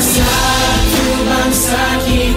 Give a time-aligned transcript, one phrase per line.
[0.00, 0.32] bangsa
[0.92, 2.29] ku bangsa kita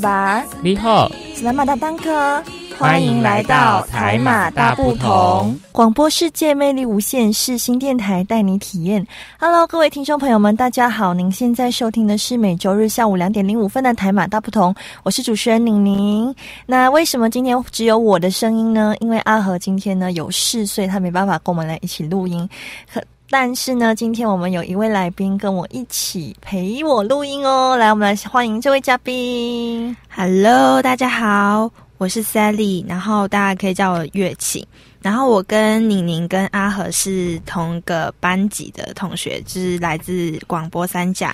[0.00, 2.42] 巴，你好，斯拉马大当科，
[2.78, 9.06] 欢迎来到台马大不同广播世界魅力无限，是新电台带你体验。
[9.38, 16.34] Hello，各位听众朋友们，大家好，您现在收听的是每周日下午两点零五分的台马大不同，我是主持人宁宁。
[16.64, 18.94] 那为什么今天只有我的声音呢？
[19.00, 22.48] 因为阿和今天呢有事，所以他没办法跟我们来一起录音。
[22.92, 27.76] 可但是呢，今天我们有一位来宾跟我一起陪我录音哦。
[27.76, 29.96] 来，我们来欢迎这位嘉宾。
[30.12, 34.66] Hello，大家好，我是 Sally，然后大家可以叫我月琴。
[35.00, 41.32] 然后我跟宁宁跟阿和是同个班级的同学，就是来自广播三甲。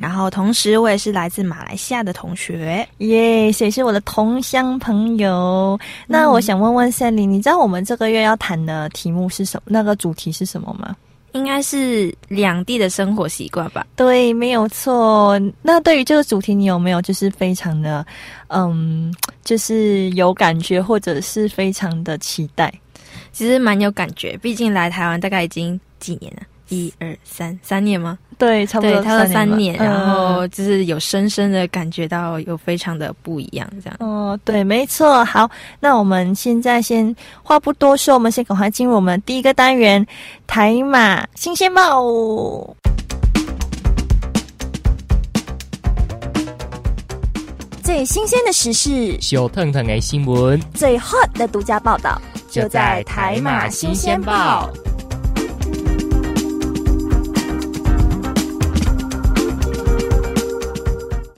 [0.00, 2.86] 然后同时我也是来自马来西亚的同学。
[2.98, 5.78] 耶，谁是我的同乡朋友？
[6.08, 9.62] 那我想问问 Sally，你知道我们这个月要谈的题目是什么？
[9.66, 10.96] 那个主题是什么吗？
[11.36, 13.86] 应该是两地的生活习惯吧？
[13.94, 15.38] 对，没有错。
[15.62, 18.04] 那对于这个主题，你有没有就是非常的，
[18.48, 22.72] 嗯，就是有感觉，或者是非常的期待？
[23.32, 28.18] 其实蛮有感觉，毕竟来台湾大概已经几年了，一二三三年吗？
[28.38, 33.96] 对，差不，多他了三年，然嗯后就是有深深的感觉到有非常的不一样，这样。
[34.00, 35.24] 哦，对，没错。
[35.24, 40.06] 好，那我们现在先话不多说，我们先赶快进入我们第一个单元——
[40.46, 42.04] 台马新鲜报。
[47.82, 54.68] 最新鲜的时事，小腾腾的新闻最 hot 的独家报道，就在台马新鲜报。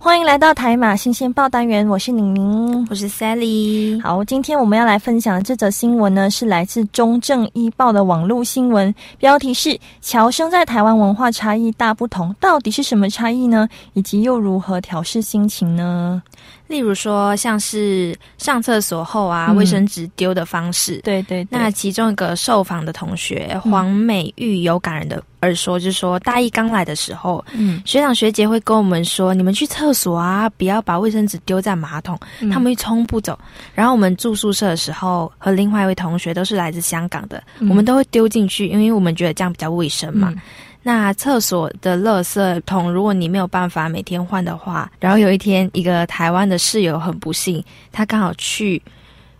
[0.08, 2.86] 欢迎来到台马新鲜报单元，我是宁宁。
[2.88, 13.68] 我是 Sally，好，今天我们要来分享的这则新闻呢，是来自中正一报的网络新闻，标题是“侨生在台湾文化差异大不同，到底是什么差异呢？
[13.92, 16.22] 以及又如何调试心情呢
[16.68, 21.00] 例如说像是上厕所后啊，嗯卫生纸丢的方式？”。
[21.02, 33.38] 对对对，那其中一个受访的同学黄美玉有感人的而说，就是说大一刚来的时候，嗯，学长学姐会跟我们说，你们去厕所啊，不要把卫生纸丢在马桶，嗯他们会冲不走。
[33.74, 40.34] 然后我们住宿舍的时候，和另外一位同学都是来自香港的，嗯我们都会丢进去，因为我们觉得这样比较卫生嘛。
[40.82, 47.62] 嗯那厕所的垃圾桶，如果你没有办法每天换的话，然后有一天一个台湾的室友很不幸，
[47.92, 48.80] 他刚好去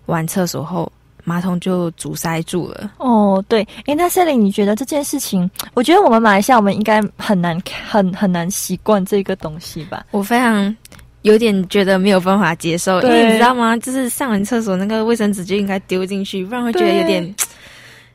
[0.06, 0.93] 完厕所后，
[1.25, 2.93] 马桶就阻塞住了。
[2.99, 5.50] 哦，对，哎，那 Sally，你觉得这件事情？
[5.72, 10.05] 我觉得我们马来西亚，我们应该很难很很难习惯这个东西吧？
[10.10, 10.76] 我非常
[11.22, 13.76] 有点觉得没有办法接受，因为你知道吗？
[13.78, 17.34] 就是上完厕所那个卫生纸就应该丢进去，不然会觉得有点、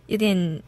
[0.08, 0.62] 有点、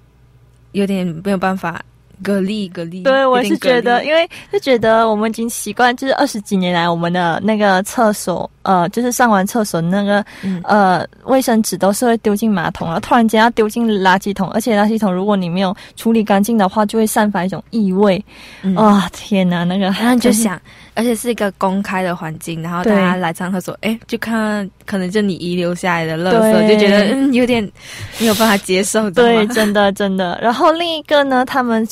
[0.72, 1.84] 有点没有办法
[2.24, 3.04] 隔离隔离。
[3.04, 18.24] 对，我是觉得，因为就觉得我们已经习惯，就是二十几年来，我们的那个厕所，呃，就是上完厕所那个嗯呃卫生纸都是会丢进马桶，然后突然间要丢进垃圾桶，而且垃圾桶如果你没有处理干净的话，就会散发一种异味。
[18.64, 20.60] 嗯哇、天哪，那个，然后就想，
[20.96, 27.64] 而且是一个公开的环境，然后大家来上厕所，哎，就看可能就你遗留下来的垃对圾，就觉得嗯有点
[28.20, 30.40] 没有办法接受，知道对，真的真的。
[30.42, 31.86] 然后另一个呢，他们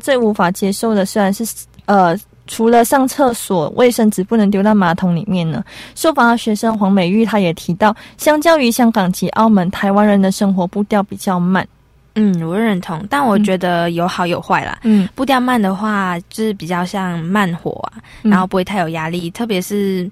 [0.00, 1.44] 最无法接受的，虽然是
[1.86, 2.18] 呃。
[2.50, 5.62] 除了上厕所，卫生纸不能丢到马桶里面呢。
[5.94, 11.68] 受访的学生黄美玉，她也提到，相较于香港及澳门，台湾人的生活步调比较慢。
[12.14, 14.78] 嗯，我认同，但我觉得有好有坏啦。
[14.84, 20.10] 嗯，步调慢的话，就是比较像慢火啊，嗯然后不会太有压力，特别是。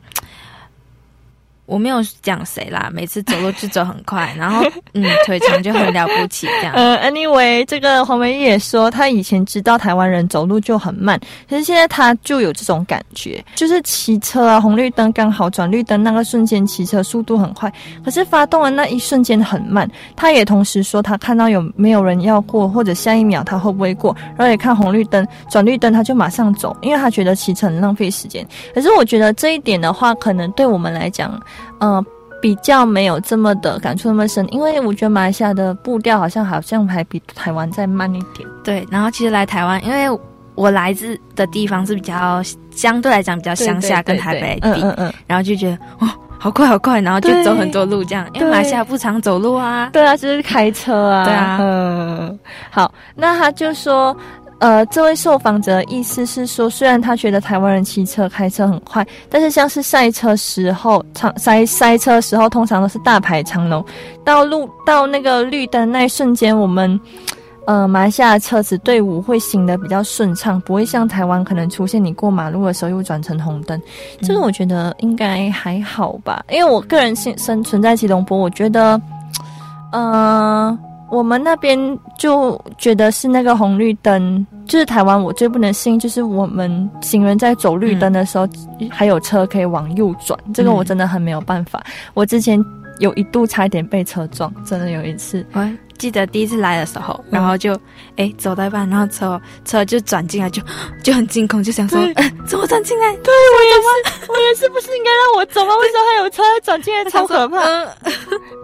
[1.66, 4.64] 我没有讲谁啦，每次走路就走很快，然后
[4.94, 6.72] 嗯腿长就很了不起这样。
[6.74, 17.72] 呃，anyway，这个黄梅玉也说，他以前知道台湾人走路就很慢，可是现在他就有这种感觉，就是骑车啊，红绿灯刚好转绿灯那个瞬间骑车速度很快，
[18.04, 19.90] 可是发动的那一瞬间很慢。
[20.14, 28.46] 他也同时说，他看到有没有人要过，或者下一秒他会不会过，然后也看红绿灯转绿灯，他就马上走，因为他觉得骑车很浪费时间。
[28.74, 31.40] 可是我觉得这一点的话，可能对我们来讲，
[31.80, 32.04] 呃。
[32.42, 38.46] 比较没有这么的感触那么深，因为我觉得马来西亚的步调好像好像还比台湾再慢一点。
[38.62, 40.06] 对，然后其实来台湾，因为
[40.54, 46.08] 我来自的地方是比较相对来讲比较乡下，跟台北比，嗯嗯嗯，然后就觉得哦，
[46.38, 49.88] 好快好快，然后就走很多路这样，因为马来西亚不常走路啊。
[49.92, 51.24] 对啊，就是开车啊。
[51.24, 52.38] 对啊嗯，
[52.70, 54.14] 好，那他就说。
[54.58, 63.84] 呃，这位受访者的意思是说，虽然他觉得台湾人骑车、开车很快，但是像是赛车时候，长塞塞车时候，通常都是大排长龙。
[64.24, 66.98] 到路到那个绿灯那一瞬间，我们
[67.66, 73.78] 呃马来西亚车子队伍会行得比较顺畅，不会像台湾可能出现你过马路的时候又转成红灯。
[74.22, 78.98] 这个我觉得应该还好吧，因为我个人现生存在吉隆坡，我觉得，
[79.92, 80.76] 呃，
[81.10, 81.78] 我们那边
[82.18, 88.48] 就觉得是那个红绿灯，就是台湾我最不能信，就是我们行人在走绿灯的时候，
[88.90, 91.84] 还有车可以往右转，这个我真的很没有办法。
[92.14, 92.62] 我之前
[92.98, 95.46] 有一度差一点被车撞，真的有一次。
[95.52, 95.60] 我
[95.96, 97.78] 记得第一次来的时候，然后就
[98.16, 100.62] 哎走到一半，然后车车就转进来，就
[101.02, 103.12] 就很惊恐，就想说，哎，怎么转进来？
[103.16, 105.74] 对我也是，我也是，不是应该让我走吗？
[105.76, 107.04] 为什么还有车转进来？
[107.10, 107.58] 超可怕！
[107.60, 107.88] 嗯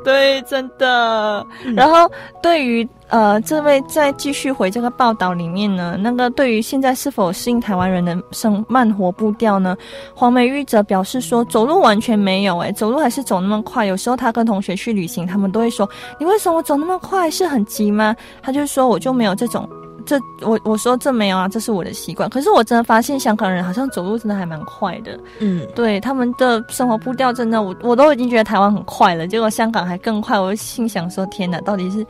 [0.05, 1.47] 对，真的。
[1.77, 2.11] 然后
[2.43, 9.77] 对于呃这位再继续回这个报道里面呢，那个对于现在是否适应台湾人的生慢活步调呢？
[10.15, 13.85] 黄美玉则表示说，走路完全没有、诶，走路还是走那么快。
[13.85, 15.87] 有时候他跟同学去旅行，他们都会说，
[16.19, 17.31] 你为什么走那么快？
[17.31, 18.17] 是很急吗？
[18.43, 19.69] 他就说我就没有这种。
[20.07, 22.29] 这我我说这没有啊，这是我的习惯。
[22.31, 32.05] 可是我真的发现香港人好像走路真的还蛮快的，嗯，对他们的生活步调真的，我我都已经觉得台湾很快了，结果香港还更快，我就心想说天哪，到底是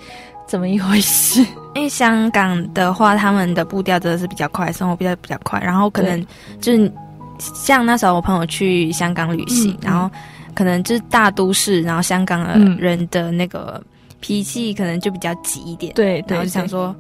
[0.46, 1.40] 怎么一回事？
[1.74, 6.24] 因为香港的话，他们的步调真的是比较快，生活步调比较快，然后可能
[6.60, 6.92] 就是
[7.38, 10.10] 像那时候我朋友去香港旅行，嗯然后
[10.54, 12.44] 可能就是大都市，然后香港
[12.76, 13.82] 人的那个
[14.20, 16.94] 脾气可能就比较急一点，对然后就想说，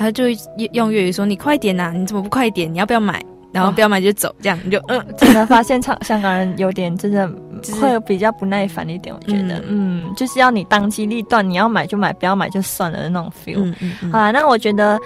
[0.00, 0.24] 他就
[0.72, 2.72] 用粤语说：“你快点呐、你怎么不快点？
[2.72, 3.22] 你要不要买？
[3.52, 7.28] 然后不要买就走，这样你就嗯， 真的发现香香港人有点真的
[7.60, 13.58] 就是会比较不耐烦一点，我觉得，嗯就是要你当机立断，你要买就买，不要买就算了的那种 feel。
[13.58, 14.98] 嗯嗯嗯好啦，那我觉得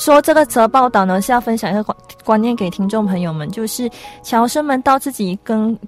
[0.00, 3.88] 说这个则报道呢是要分享一个观观念给听众朋友们，就是
[4.22, 5.78] 侨生们到自己跟。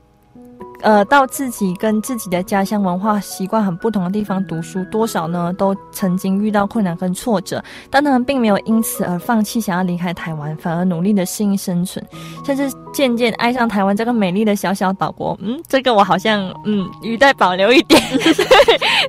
[0.82, 12.04] 呃，到自己跟自己的家乡文化习惯很不同的地方读书，多少呢都曾经遇到困难跟挫折，但他们并没有因此而放弃想要离开台湾，反而努力的适应生存，
[12.44, 15.36] 甚至渐渐爱上台湾这个美丽的小小岛国。
[15.40, 18.00] 嗯，这个我好像嗯语带保留一点，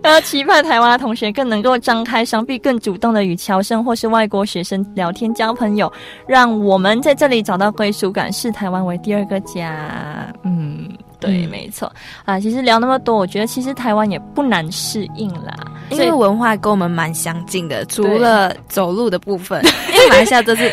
[0.02, 5.92] 然后 期盼台湾的同学更能够张开双臂，更主动的与侨生或是外国学生聊天交朋友，
[6.28, 10.34] 让我们在这里找到归属感，视台湾为第二个家。
[10.44, 10.88] 嗯。
[11.20, 11.92] 对，嗯没错
[12.26, 12.40] 啊。
[12.40, 15.54] 其实聊那么多，我觉得其实台湾也不难适应啦，
[15.90, 20.72] 因为文化跟我们蛮相近的，除了走路的部分， 因为马来西亚都是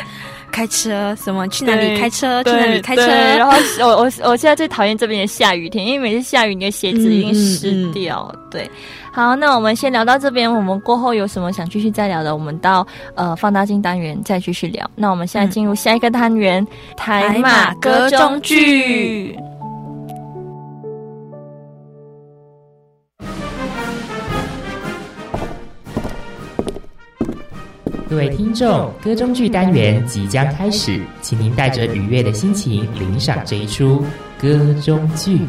[0.53, 8.33] 开车，什么去哪里对开车，去哪里开车，然后我我我现在最讨厌这边的下雨天，因为每次下雨你的鞋子一定湿掉。
[8.51, 8.71] 对，
[9.13, 12.87] 好，那我们先聊到这边，我们过后有什么想继续再聊的，我们到
[13.17, 14.89] 呃放大镜单元再继续聊。
[14.95, 16.65] 那我们现在进入下一个单元，
[16.97, 19.37] 台马歌中剧。
[28.15, 34.07] 各位听众，歌中剧单元即将开始，请您带着愉悦的心情领赏这一出
[34.39, 35.41] 歌中剧。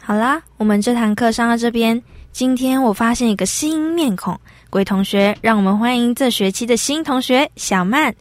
[0.00, 2.02] 好啦，我们这堂课上到这边。
[2.32, 4.36] 今天我发现一个新面孔，
[4.70, 8.12] 各位同学，让我们欢迎这学期的新同学小曼。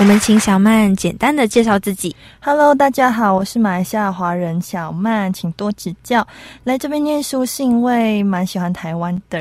[0.00, 2.16] 我们请小曼简单的介绍自己。
[2.40, 6.26] Hello，大家好，我是马来西亚华人小曼，请多指教。
[6.64, 9.38] 来这边念书是因为蛮喜欢台湾的，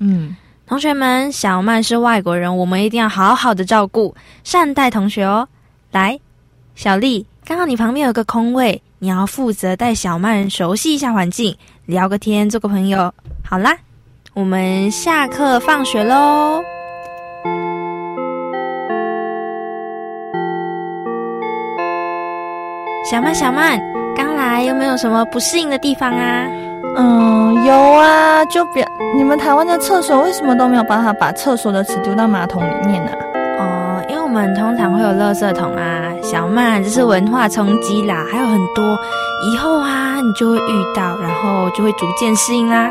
[0.00, 5.48] 嗯，同学们，小曼是外国人，我们一定要好好的照顾，善待同学哦。
[5.90, 6.20] 来，
[6.74, 11.56] 小丽，刚好你旁边有个空位，你要负责带小曼熟悉一下环境，
[11.86, 13.10] 聊个天，做个朋友。
[13.42, 13.74] 好啦，
[14.34, 16.62] 我们下课放学喽。
[23.10, 23.78] 小曼小曼
[24.16, 26.46] 刚来有没有什么不适应的地方啊？
[26.96, 28.84] 嗯有啊就比
[29.16, 33.10] 你们台湾的厕所为什么都没有办法把厕所的纸丢到马桶里面呢
[33.58, 38.96] 哦因为我们通常会有垃圾桶啊小曼这是文化冲击啦还有很多
[39.52, 42.90] 以后啊你就会遇到然后就会逐渐适应啦。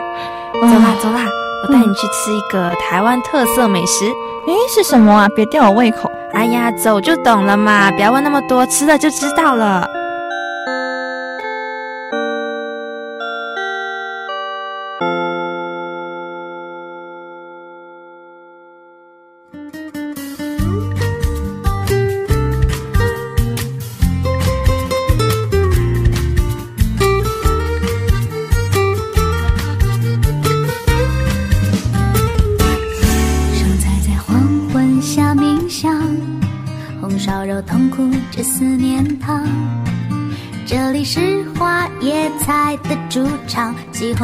[0.53, 1.21] 走啦走啦
[1.63, 4.05] 我带你去吃一个台湾特色美食。
[4.45, 5.27] 诶是什么啊？
[5.33, 6.11] 别吊我胃口。
[6.33, 9.87] 哎呀走就懂了嘛不要问那么多吃了就知道了。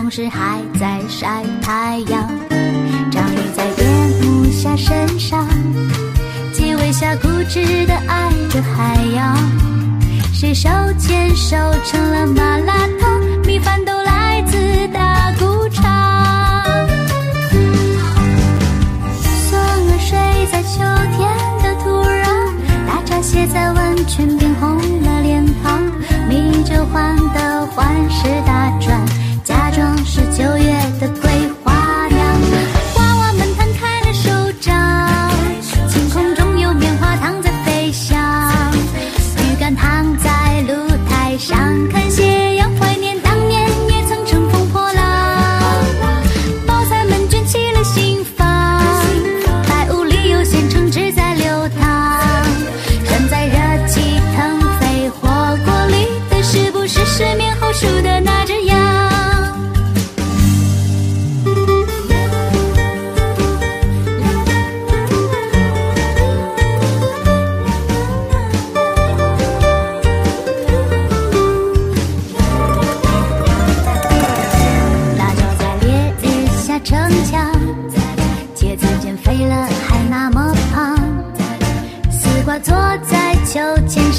[0.09, 2.18] 是还在晒太阳。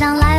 [0.00, 0.29] 上来。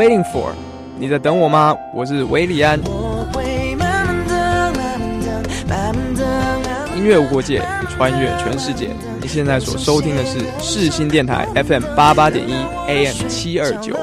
[0.00, 0.52] Waiting for，
[0.98, 1.76] 你在等我吗？
[1.92, 2.80] 我是维里安。
[6.96, 8.88] 音乐无国界，穿越全世界。
[9.20, 12.54] 你现在所收听的是世新电台 FM 八八点一
[12.88, 13.94] ，AM 七二九。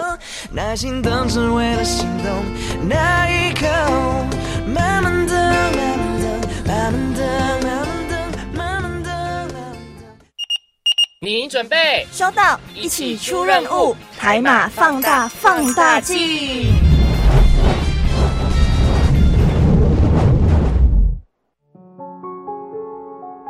[0.51, 2.31] 耐心等，只为了心动
[2.87, 3.65] 那一刻。
[4.71, 5.86] 慢慢的。
[11.27, 16.15] 您准备收到，一起出任务，台马放大放大镜。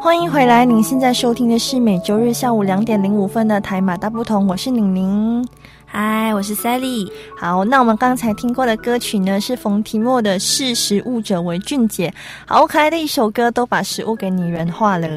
[0.01, 5.47] 欢迎回来，您现在收听的是每周日下午两点零五分的台马大不同，我是宁宁。
[5.85, 7.07] 嗨，我是 Sally。
[7.37, 12.09] 好，那我们刚才听过的歌曲呢，是冯提莫的《识食物者为俊杰》，
[12.47, 15.07] 好可爱的一首歌，都把食物给拟人化了。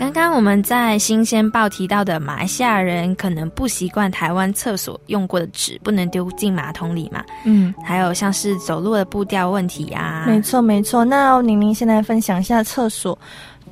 [0.00, 11.04] 刚刚我们在新鲜报提到的马来西亚人可能不习惯台湾厕所用过的纸不能丢进马桶里嘛，嗯，还有像是走路的步调问题啊，没错没错。
[11.04, 13.16] 那宁宁现在分享一下厕所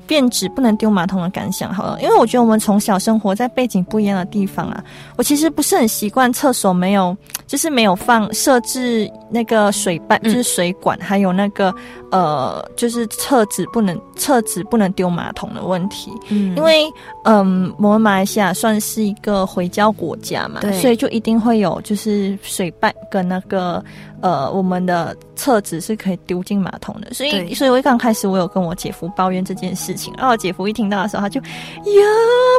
[0.06, 4.84] 变纸不能丢马桶的感想好了，因为我觉得我们从小生活在背景不一样的地方啊，
[5.16, 7.16] 我其实不是很习惯厕所没有，
[7.48, 10.30] 就是没有放设置那个水半，嗯。
[10.30, 11.74] 就是水管，还有那个
[12.12, 16.12] 呃，就是厕纸不能厕纸不能丢马桶的问题。
[16.28, 16.54] 嗯。
[16.56, 16.84] 因为
[17.24, 23.82] 嗯，我们马来西亚算是一个回教国家嘛对，所以就一定会有就是水袋跟那个
[24.20, 31.46] 呃我们的厕纸是可以丢进马桶的，所以所以我一刚开始我有跟我姐夫抱怨这件事情，然后我姐夫一听到的时候，他就呀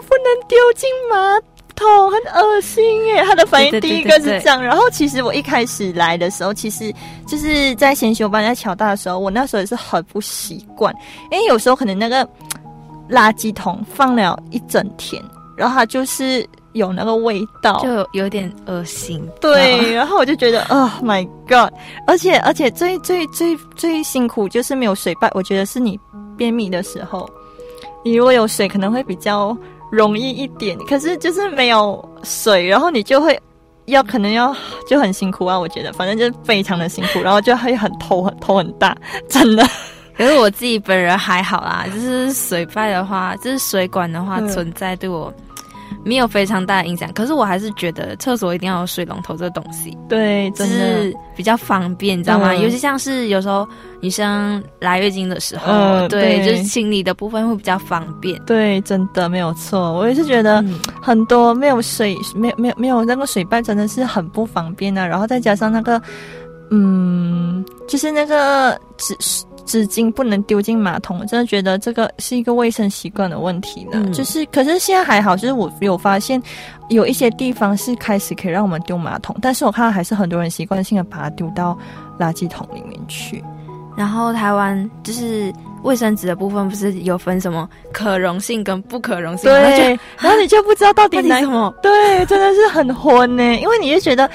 [0.08, 1.40] 不能丢进马。
[1.40, 6.94] 桶很恶心耶，他的反应第一个是这样，然后其实我一开始来的时候，其实
[7.28, 10.94] 就是在先修班在桥大的时候，我那时候也是很不习惯，
[11.32, 12.28] 因为有时候可能那个
[13.10, 15.24] 垃圾桶放了一整天，
[15.58, 19.28] 然后它就是有那个味道，就有点恶心。
[19.42, 21.74] 对， 然后我就觉得，Oh my God！
[22.06, 26.00] 而且而且最最最最辛苦就是没有水拜，我觉得是你
[26.38, 27.28] 便秘的时候，
[28.06, 29.58] 你如果有水可能会比较
[29.92, 33.40] 容易一点，可是就是没有水，然后你就会。
[33.86, 34.56] 要可能要
[34.88, 38.96] 就很辛苦啊，我觉得反正就是非常的辛苦，然后就会很头很头很大，
[39.28, 39.68] 真的。
[40.16, 45.34] 可是我自己本人还好啦，就是水坝的话，就是水管的话嗯存在对我
[46.04, 47.12] 没有非常大的影响。
[47.14, 52.52] 可是我还是觉得厕所一定要有水龙头这个东西，对，就真的是比较方便，你知道吗？
[52.52, 53.68] 嗯尤其像是有时候
[54.02, 58.42] 女生来月经的时候，嗯对，对就是清理的部分会比较方便。
[58.46, 59.94] 对，真的没有错。
[59.94, 65.06] 我也是觉得嗯很多没有水，没有没有没有那个水袋，真的是很不方便啊。
[65.06, 66.02] 然后再加上那个，
[66.72, 69.16] 嗯，就是那个纸
[69.70, 73.92] 纸巾不能丢进马桶，我真的觉得这个是一个卫生习惯的问题呢。
[73.94, 76.42] 嗯就是，可是现在还好，就是我有发现
[76.90, 81.78] 有一些地方是开始可以让我们丢马桶，但是我看到还是很多人习惯性的把它丢到
[82.20, 83.44] 垃圾桶里面去。
[83.96, 85.54] 然后台湾就是
[85.84, 91.72] 卫生纸的部分，不是有分什么可溶性跟不可溶性对，然后你就不知道到底 到底哪什么？
[91.84, 94.28] 对，真的是很昏呢，因为你就觉得。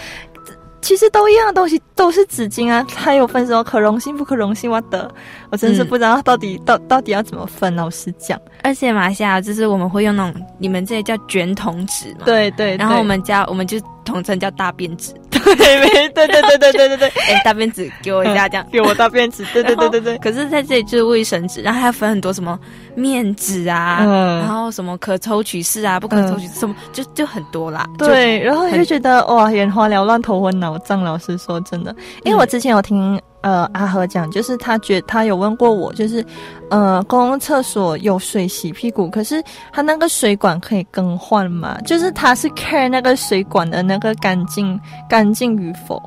[0.84, 5.10] 其实都一样的东西，都是纸巾啊，它有分什么可溶性、不可溶性，我的，
[5.54, 7.72] 我真是嗯不知道到底、到到底要怎么分。
[7.76, 12.24] 老实讲，而且马来西亚就是我们会用那种你们这里叫卷筒纸嘛，。
[12.24, 18.66] 对对，然后我们家我们就统称叫大便纸，对没对对对对对对对， 哎、大便纸给我一下这样。
[18.70, 22.58] 给我大便纸，对对对对对，可是在这里就是卫生纸，然后还要分很多什么
[22.96, 27.86] 面纸啊，嗯然后什么可抽取式啊，不可抽取式，什么就就很多啦。
[27.98, 31.02] 对，然后你就觉得哇，眼花缭乱、头昏脑胀。
[31.02, 36.24] 老师说，真的，因为我之前有听呃阿和讲，就是他觉他有问过我，就是
[36.70, 41.78] 呃公共厕所有水洗屁股，可是他那个水管可以更换吗？
[41.84, 46.02] 就是他是 care 那个水管的那个干净干净与否。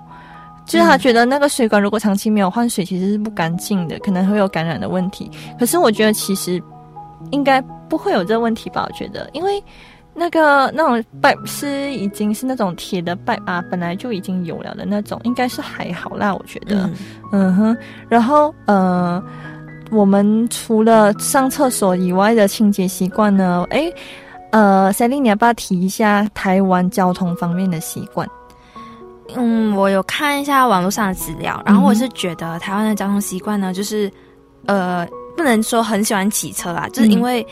[0.65, 5.31] 就是他觉得那个水管如果长期没有换水，其实是不干净的，可能会有感染的问题。
[5.57, 6.61] 可是我觉得其实
[7.31, 8.85] 应该不会有这个问题吧？
[8.85, 9.63] 我觉得，因为
[10.19, 16.85] 那个那种 pipe 是已经是那种铁的 pipe 啊，本来就已经有了的那种，应该是还好啦，我觉得。
[16.85, 16.95] 嗯，
[17.31, 17.77] 嗯哼，
[18.09, 19.23] 然后呃，
[19.91, 23.93] 我们除了上厕所以外的清洁习惯呢，诶，
[24.51, 28.27] 呃，Sally，你要不要提一下台湾交通方面的习惯？
[29.35, 34.11] 嗯，我有看一下网络上的资料，然后我是觉得台湾的交通习惯呢，就是
[34.65, 37.45] 呃，不能说很喜欢骑车啦，就是因为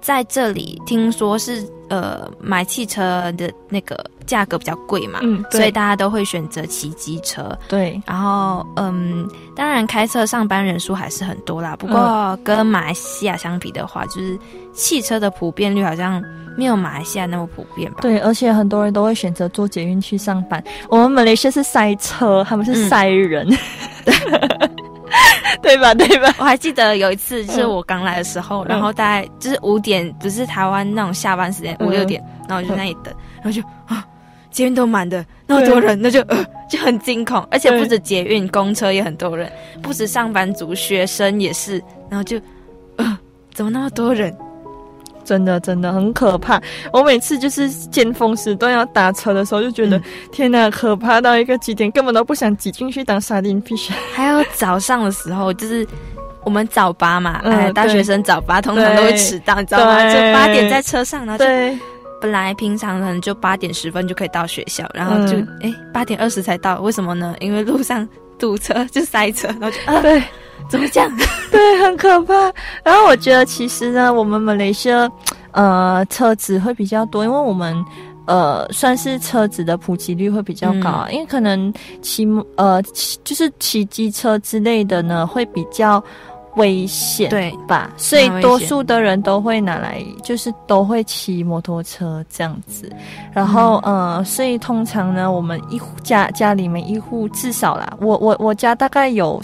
[0.00, 7.56] 在这里听说是呃买汽车的那个价格比较贵嘛，嗯所以大家都会选择骑机车。
[7.68, 11.74] 对，然后，嗯，当然开车上班人数还是很多啦。
[11.76, 14.38] 不过跟马来西亚相比的话，就是
[14.72, 16.22] 汽车的普遍率好像
[16.56, 17.98] 没有马来西亚那么普遍吧？
[18.00, 20.62] 对，而且很多人都会选择坐捷运去上班。
[20.88, 23.46] 我们马来西亚是塞车，他们是塞人，
[24.04, 24.14] 对
[25.80, 25.94] 吧？
[25.94, 26.34] 对吧？
[26.38, 34.06] 我还记得有一次，就是嗯我刚来的时候，然后大概就是五点，不是台湾那种下班时间嗯五六点，然后我就在那里等，然后就啊，
[34.50, 39.50] 捷运都满的，那么多人，那就呃就很惊恐，而且不止捷运，公车也很多人，
[39.82, 42.40] 不止上班族，学生也是，然后就
[42.96, 43.18] 呃
[43.54, 44.36] 怎么那么多人？
[45.26, 46.58] 真的真的很可怕。
[46.92, 53.62] 我每次就是见风时段要打车的时候，就觉得、嗯天哪，可怕到一个极点，根本都不想挤进去当沙丁。
[54.14, 55.84] 还有早上的时候，就是
[56.44, 59.98] 我们早八嘛，嗯哎，大学生早八通常都会迟到，你知道吗？
[60.12, 61.50] 就八点在车上，然后就，
[62.20, 67.34] 本来平常可能就八点十分就可以到学校，然后就嗯哎八点二十才到，为什么呢？
[67.40, 68.08] 因为路上
[68.38, 70.22] 堵车就塞车，然后就啊对，
[70.68, 71.10] 怎么讲？
[71.50, 72.34] 对，很可怕。
[72.84, 75.10] 然后我觉得其实呢，我们马来西亚
[75.52, 77.74] 呃车子会比较多，因为我们
[78.26, 82.26] 呃算是车子的普及率会比较高啊，因为可能骑
[82.56, 86.02] 呃骑就是骑机车之类的呢会比较
[86.56, 87.90] 危险，对吧？
[87.96, 92.90] 所以多数的人都会拿来，就是都会骑摩托车这样子。
[93.32, 99.38] 然后，呃，所以通常呢，我们一户家家里面一户至少啦，我我我家大概有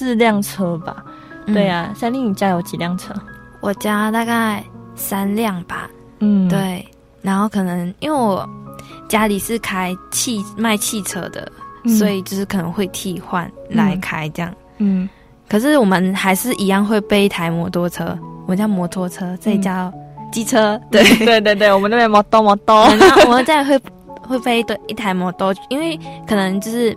[0.00, 1.04] 四辆车吧。
[1.44, 3.12] 对嗯，啊，三丽，你家有几辆车？
[3.60, 5.90] 我家大概三辆吧。
[6.20, 6.82] 嗯，对，
[7.20, 8.48] 然后可能因为我
[9.10, 11.52] 家里是开汽卖汽车的，
[11.84, 14.50] 嗯所以就是可能会替换来开这样。
[14.78, 15.06] 嗯，
[15.46, 19.92] 可是我们还是一样会备一台摩托车，我叫摩托车，这里叫
[20.32, 20.80] 机车。
[20.90, 22.86] 对，对对对，我们那边摩托摩托。
[22.98, 23.78] 然后我们这里会
[24.26, 25.94] 会备一对一台摩托，因为
[26.26, 26.96] 可能就是。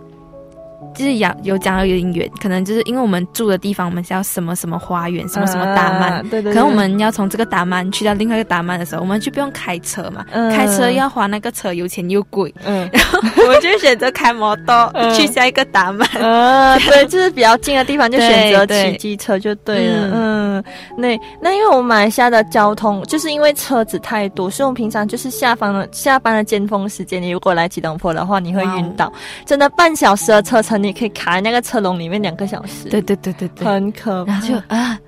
[0.94, 12.88] 就是有有讲的有点远，可能就是因为我们住的地方，我们是要什么什么花园，什么什么达曼，啊对对对，可能我们要从这个达曼去到另外一个达曼的时候，我们就不用开车嘛，嗯开车要花那个车油钱又贵，嗯。
[12.92, 15.14] 然后我们就选择开摩托、嗯。
[15.14, 16.08] 去下一个达曼。
[16.14, 18.92] 呃，对， 就是比较近的地方就选择对对。
[18.92, 20.10] 骑机车就对了。
[20.12, 20.64] 嗯，
[20.96, 29.12] 那那因为我们马来西亚的交通，就是因为车子太多，所以我们平常就是下班的下班的尖峰时间，你如果来吉隆坡的话，你会晕倒。
[29.44, 34.32] 真的半小时的车程，你可以卡在那个车笼里面两个小时，对对对对对，很可怕。
[34.32, 34.98] 然后就啊，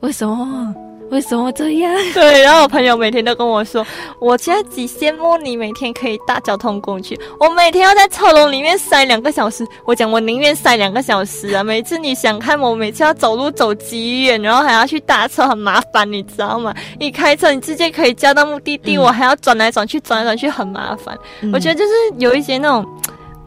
[0.00, 0.74] 为什么
[1.08, 1.94] 为什么这样？
[2.12, 3.86] 对，然后我朋友每天都跟我说，
[4.20, 9.64] 我现在极羡慕你每天可以搭交通工具，我每天要在车笼里面塞两个小时。
[9.84, 11.62] 我讲我宁愿塞两个小时啊！
[11.62, 16.74] 每次你想看我，每次要走路走极远，然后还要去搭车，很麻烦，你知道吗？
[16.98, 21.16] 你开车你直接可以加到目的地，嗯我还要转来转去，转来转去很麻烦。
[21.52, 22.84] 我觉得就是有一些那种。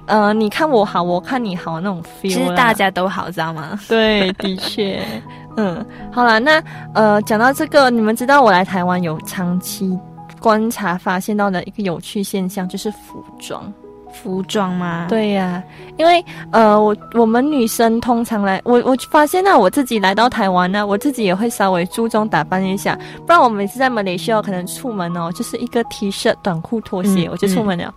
[0.09, 2.33] 呃，你看我好，我看你好那种 feel。
[2.33, 3.79] 其实大家都好，知道吗？
[3.87, 5.01] 对，的确，
[5.55, 6.61] 嗯，好了，那
[6.93, 9.97] 呃，讲到这个，你们知道我来台湾有长期
[10.39, 13.71] 观察发现到的一个有趣现象，就是服装。
[14.11, 15.61] 服装吗？，对呀、
[15.97, 27.93] 因为呃，我我们女生通常来，我我发现呢、我自己来到台湾呢、我自己也会稍微注重打扮一下，不然我每次在马来西亚可能出门哦，就是一个 T 恤、短裤、拖鞋、嗯我就出门了，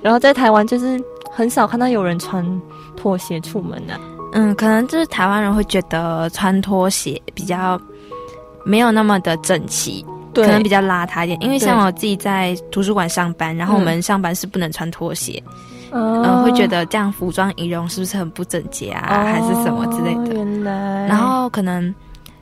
[0.00, 0.96] 然后在台湾就是
[1.30, 2.44] 很少看到有人穿
[2.96, 3.98] 拖鞋出门的、
[4.32, 7.80] 嗯，可能就是台湾人会觉得穿拖鞋比较
[8.64, 11.42] 没有那么的整齐，可能比较邋遢一点。
[11.42, 15.42] 因为像我自己在图书馆上班，然后我们上班是不能穿拖鞋，
[15.90, 20.34] 嗯嗯，会觉得这样服装仪容是不是很不整洁啊，还是什么之类哦的。
[20.34, 21.94] 原来，然后可能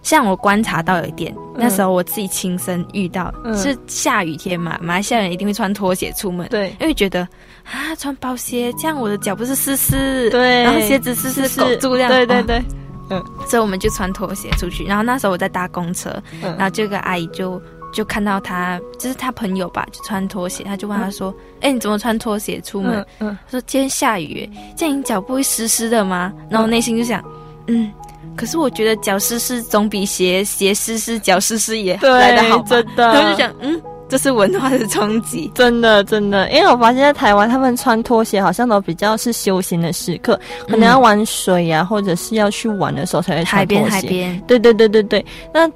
[0.06, 1.56] 像我观察到有一点，嗯。
[1.58, 3.52] 那时候我自己亲身遇到，嗯。
[3.56, 6.68] 是下雨天嘛，马来西亚人一定会穿拖鞋出门，对。
[6.80, 7.22] 因为觉得
[7.64, 12.62] 啊穿包鞋这样我的脚不是湿湿，对，然后鞋子湿湿狗住这样，对对对。
[13.10, 14.84] 嗯，所以我们就穿拖鞋出去。
[14.84, 16.54] 然后那时候我在搭公车，嗯。
[16.56, 17.60] 然后这个阿姨就
[17.92, 27.20] 就看到他，就是他朋友吧，就穿拖鞋，他就问他说：“哎、你怎么穿拖鞋出门？”嗯嗯，他说：“今天下雨耶，这样你脚不会湿湿的吗？”然后我内心就想，
[27.66, 27.90] 嗯。
[28.34, 32.62] 可是我觉得脚湿湿总比鞋鞋湿湿脚湿湿也来得好。
[32.62, 35.50] 真的，然后就想，嗯，这是文化的冲击。
[35.54, 43.94] 真的真的，因为我发现在台湾，他们穿拖鞋好像都比较是休闲的时刻，可能要玩水呀、或者是要去玩的时候才会穿海边拖鞋。
[43.96, 45.68] 海边，对对对对对，那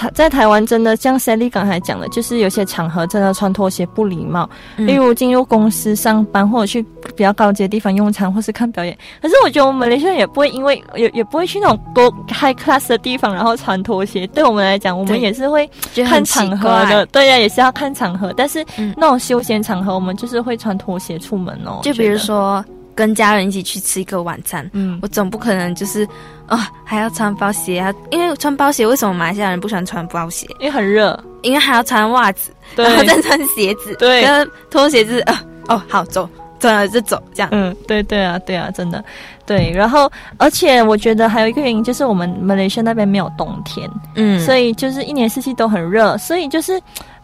[0.00, 6.82] 台在台湾真的像 Sally 刚才讲的，就是有些场合真的穿拖鞋不礼貌，嗯例如进入公司上班或者去
[7.14, 8.96] 比较高级的地方用餐或是看表演。
[9.20, 14.26] 可是我觉得我们马来西亚人也不会因为也也不会去那种多 high class 的地方然后穿拖鞋。
[14.28, 18.32] 对我们来讲，我们也是会看场合的，对呀、也是要看场合。
[18.34, 21.80] 但是嗯那种休闲场合，我们就是会穿拖鞋出门哦。
[21.82, 22.64] 就比如说
[23.00, 24.98] 跟家人一起去吃一个晚餐，嗯。
[25.00, 26.06] 我总不可能就是
[26.48, 30.46] 哦还要穿包鞋啊，因为穿包鞋为什么马来西亚人不喜欢穿包鞋？
[30.58, 34.20] 因为很热，因为还要穿袜子，然后再穿鞋子，对。
[34.20, 37.48] 然后拖鞋子呃哦好走，走了就走这样。
[37.52, 39.02] 嗯，对对啊，对啊，真的，
[39.46, 39.72] 对。
[39.72, 44.38] 然后，而且我觉得还有一个原因就是我们马来西亚那边没有冬天，嗯。
[44.40, 46.78] 所以就是一年四季都很热，所以就是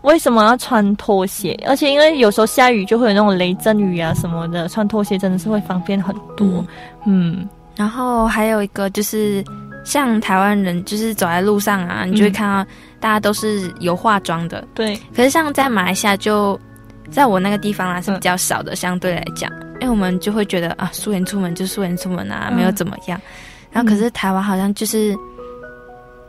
[0.06, 1.58] 为什么要穿拖鞋？
[1.66, 6.64] 而且因为有时候下雨就会有那种雷阵雨啊什么的，穿拖鞋真的是会方便很多。
[7.04, 9.44] 嗯然后还有一个就是，
[9.84, 14.66] 像台湾人就是走在路上啊，你就会嗯看到大家都是有化妆的。
[14.74, 16.58] 对，可是像在马来西亚就，
[17.10, 23.20] 在我那个地方啊是比较少的，相对来讲，因为我们就会觉得啊，素颜出门就素颜出门啊，嗯没有怎么样。
[23.72, 25.14] 然后可是台湾好像就是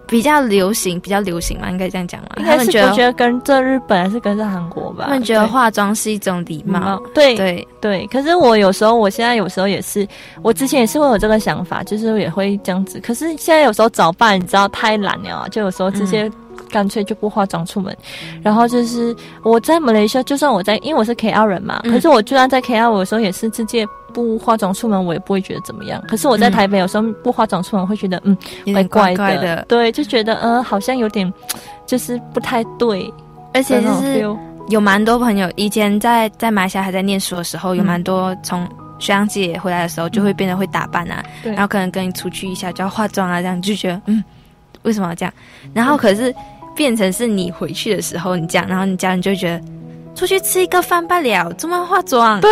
[0.08, 2.30] 比较流行，比较流行嘛，应该这样讲嘛。
[2.38, 10.08] 应该是他们觉得我觉得跟这日本还是跟这韩国吧，他们觉得化妆是一种礼貌，对对，对，可是我有时候，我现在有时候也是，
[10.41, 13.00] 我之前也是会有这个想法，就是也会这样子。
[13.00, 16.32] 可是现在有时候早办，你知道太懒了啊，就有时候直嗯接
[16.70, 17.96] 干脆就不化妆出门。
[18.41, 26.02] 然后就是我在马来西亚，就算我在，因为我是 KL 人嘛，嗯可是我居然在 KL，我有时候也是直接不化妆出门，我也不会觉得怎么样。
[26.08, 28.36] 可是我在嗯台北有时候不化妆出门，会觉得嗯
[28.74, 31.32] 怪怪怪的，对，就觉得嗯、呃好像有点
[31.86, 33.13] 就是不太对，
[33.54, 34.26] 而且就是
[34.70, 38.67] 有蛮多朋友以前在在马来西亚还在念书的时候，有嗯蛮多从
[39.00, 41.52] 学长姐回来的时候，就会变得会打扮啊，对。
[41.54, 44.24] 然后可能跟你出去一下就要化妆啊，这样你就觉得嗯，
[44.84, 45.34] 为什么要这样？
[45.74, 46.34] 然后可是
[46.76, 49.62] 变成是你回去的时候你这样，然后你家人就会觉得。
[50.17, 52.41] 出去吃一个饭罢了，怎么化妆？
[52.41, 52.49] 对，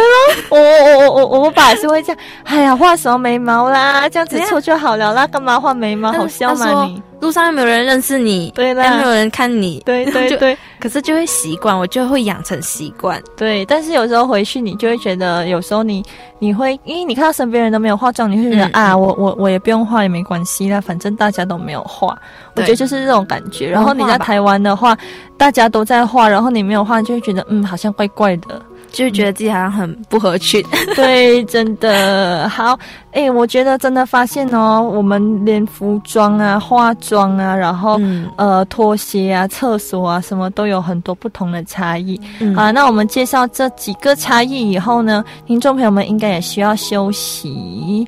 [0.49, 6.11] 我我我我我我爸也是会这样，哎呀，画什么眉毛啦，这样子做就好了啦，干嘛画眉毛？
[6.11, 7.01] 好笑吗你？
[7.25, 13.21] 路上又没有人认识你，对又没有，人看你，对 对对可是就会习惯，我就会养成习惯。
[13.35, 16.03] 对，但是有时候回去你就会觉得，有时候你
[16.37, 22.15] 你会，因为你看到身边人都没有化妆，你会觉得、嗯啊，我我我也不用化也没关系啦，反正大家都没有化，
[22.55, 23.67] 我觉得就是这种感觉。
[23.67, 24.95] 然后你在台湾的话，
[25.37, 28.61] 大家都在化，然后你没有化，就会觉得嗯，好像怪怪的。
[28.95, 30.63] 就会觉得自己好像很不合群。
[30.95, 32.79] 对，真的好。
[33.11, 42.19] 哎、我觉得真的发现哦，我们连服装啊、化妆啊，然后、嗯呃拖鞋啊、厕所啊，什么都有很多不同的差异。
[42.39, 48.07] 嗯啊，那我们介绍这几个差异以后呢，听众朋友们应该也需要休息。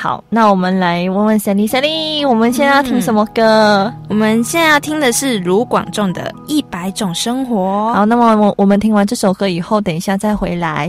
[0.00, 3.92] 好，那我们来问问 Sally，Sally，我们现在要听什么歌？
[4.08, 7.90] 我们现在要听的是卢广仲的《一百种生活》。
[7.94, 10.88] 好，那么我我们听完这首歌以后，等一下再回来。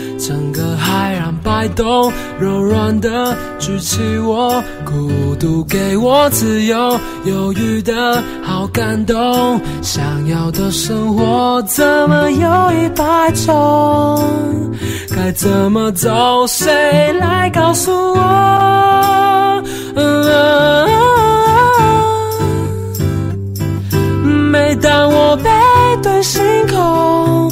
[0.23, 9.59] 整个海岸摆动，柔软的举起我，孤独给我自由，犹豫的好感动。
[9.81, 14.71] 想要的生活怎么有一百种？
[15.09, 16.45] 该怎么走？
[16.45, 18.21] 谁来告诉我？
[24.51, 25.49] 每当我背
[26.03, 27.51] 对星空，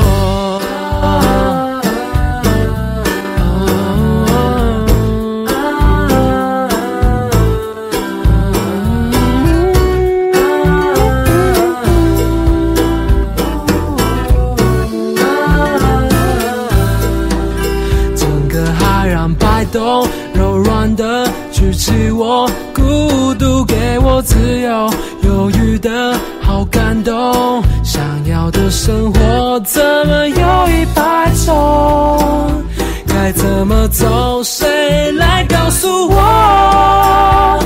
[22.21, 27.63] 我，孤独给我自由，犹豫的好感动。
[27.83, 32.63] 想要的生活怎么有一百种？
[33.07, 34.43] 该怎么走？
[34.43, 37.59] 谁来告诉我？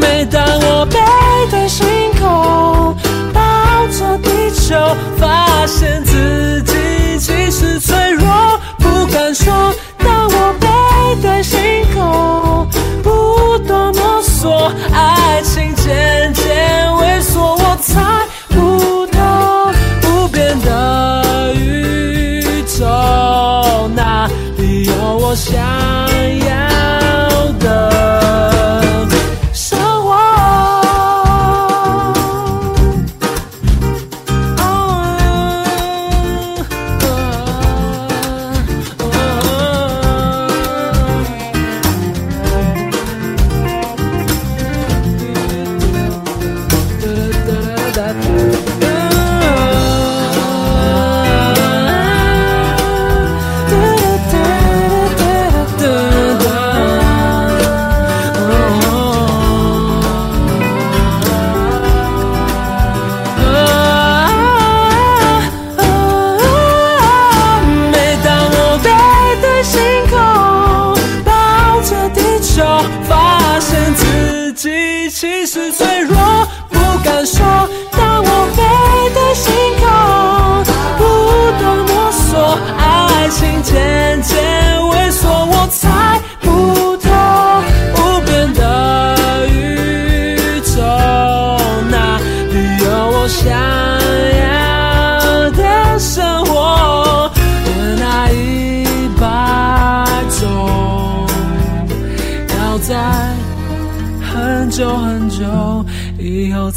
[0.00, 1.00] 每当我背
[1.50, 1.84] 对星
[2.20, 2.96] 空，
[3.32, 3.40] 抱
[3.90, 4.76] 着地球，
[5.18, 6.74] 发现自己
[7.18, 8.03] 其实最
[14.92, 16.44] 爱情渐渐
[16.92, 18.02] 萎缩，我猜
[18.48, 22.84] 不到不变的宇宙，
[23.94, 25.54] 哪里有我想
[26.48, 26.73] 要。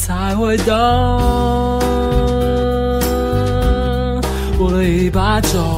[0.07, 0.69] 才会懂。
[4.57, 5.76] 过了一百种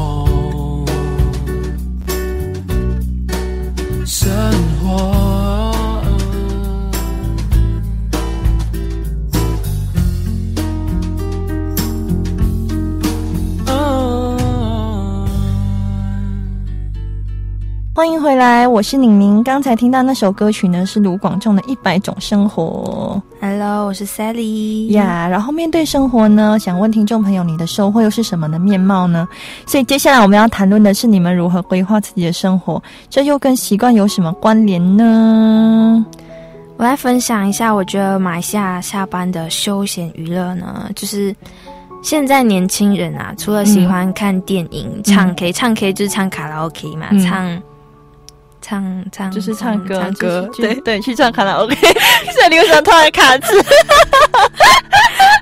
[18.40, 19.44] 来，我是宁宁。
[19.44, 25.28] 刚才听到那首歌曲呢，是卢广仲的《一百种生活 Hello，我是 Sally。》呀。
[25.28, 29.28] 然后面对生活呢，想问听众朋友，你的收获又是什么的面貌呢？
[29.66, 36.06] 所以接下来我们要谈论的是你们如何规划自己的生活，这又跟习惯有什么关联呢？
[36.78, 41.36] 我来分享一下，我觉得马来西亚下班的休闲娱乐呢，就是
[42.02, 47.62] 现在年轻人啊，除了喜欢看电影、唱 K，唱 K 就是唱卡拉 OK 嘛，嗯唱
[48.62, 51.76] 唱唱就是唱歌，唱歌，对对，去唱卡拉 OK。
[51.76, 53.54] 所以你为什么突然卡字？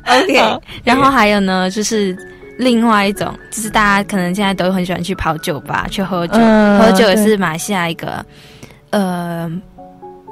[0.08, 0.60] OK。
[0.84, 2.16] 然后还有呢，就是
[2.58, 8.26] 另外一种，就是大家可能现在都很喜欢去跑酒吧去喝酒，嗯喝酒也是马来西亚一个
[8.92, 9.52] 呃。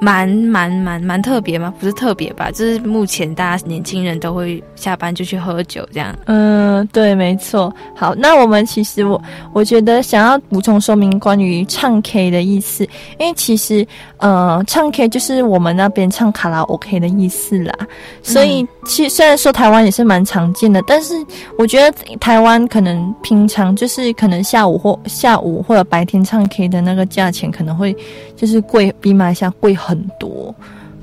[0.00, 1.72] 蛮蛮蛮蛮特别吗？
[1.80, 6.14] 不是特别吧，就是目前大家年轻人都会下班就去喝酒这样。
[6.26, 7.74] 嗯，对，没错。
[7.94, 9.20] 好，那我们其实我
[9.52, 12.84] 我觉得想要补充说明关于唱 K 的意思，
[13.18, 13.86] 因为其实
[14.18, 17.74] 呃，唱 K 就是我们那边唱卡拉 OK 的意思啦。
[18.22, 21.14] 所以其实虽然说台湾也是蛮常见的，但是
[21.58, 27.94] 我觉得台湾可能平常就是可能下午或下午或者白天唱 K 的那个价钱可能会
[28.36, 30.54] 就是贵，比马来西亚贵很多。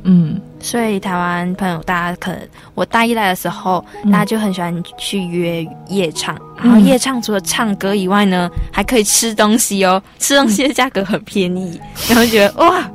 [0.06, 2.40] 嗯，所以台湾朋友，大家可能
[2.76, 6.38] 我大一来的时候，大家就很喜欢去约夜唱。
[6.58, 12.86] 然后夜唱除了唱歌以外呢，还可以吃东西哦，吃东西的价格很便宜，然后觉得哇，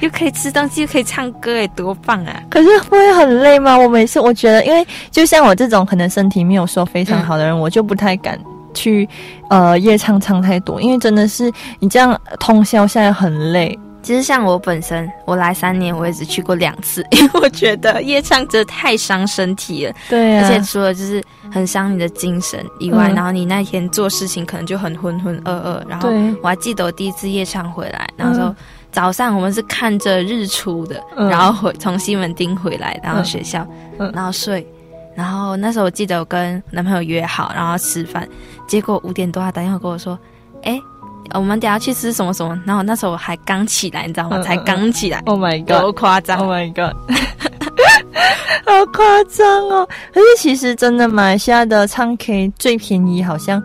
[0.00, 2.42] 又可以吃东西又可以唱歌，哎，多棒啊！
[2.50, 3.76] 可是会很累吗？
[3.78, 8.38] 我每次我觉得，因为就像我这种可能身体没有说非常好的人，我就不太敢
[8.74, 9.08] 去
[9.50, 13.78] 呃夜唱唱太多，因为真的是你这样通宵下来很累。
[14.02, 25.82] 其实像我本身，我来三年，我也只去过两次，因为我觉得夜唱真的太伤身体了，对啊，而且除了就是很伤你的精神以外，嗯然后你那天做事情可能就很浑浑噩噩。
[25.88, 26.10] 然后
[26.42, 28.54] 我还记得我第一次夜唱回来，然后说、
[28.94, 33.66] 早上我们是看着日出的，嗯然后回从西门町回来，然后学校，
[33.98, 34.64] 嗯然后睡。
[35.16, 38.28] 然后那时候我记得我跟男朋友约好，然后吃饭，
[38.66, 40.18] 结果五点多他打电话跟我说
[40.62, 40.80] ：“哎，
[41.34, 44.40] 我们等下去吃什么什么。”然后那时候我还刚起来，你知道吗？
[44.42, 45.94] 才刚起来，，Oh my god。
[45.96, 46.96] 夸张 Oh！my god，
[48.66, 49.88] 好夸张哦！
[50.12, 53.62] 可是其实真的，马来西亚的唱 K 最便宜，好像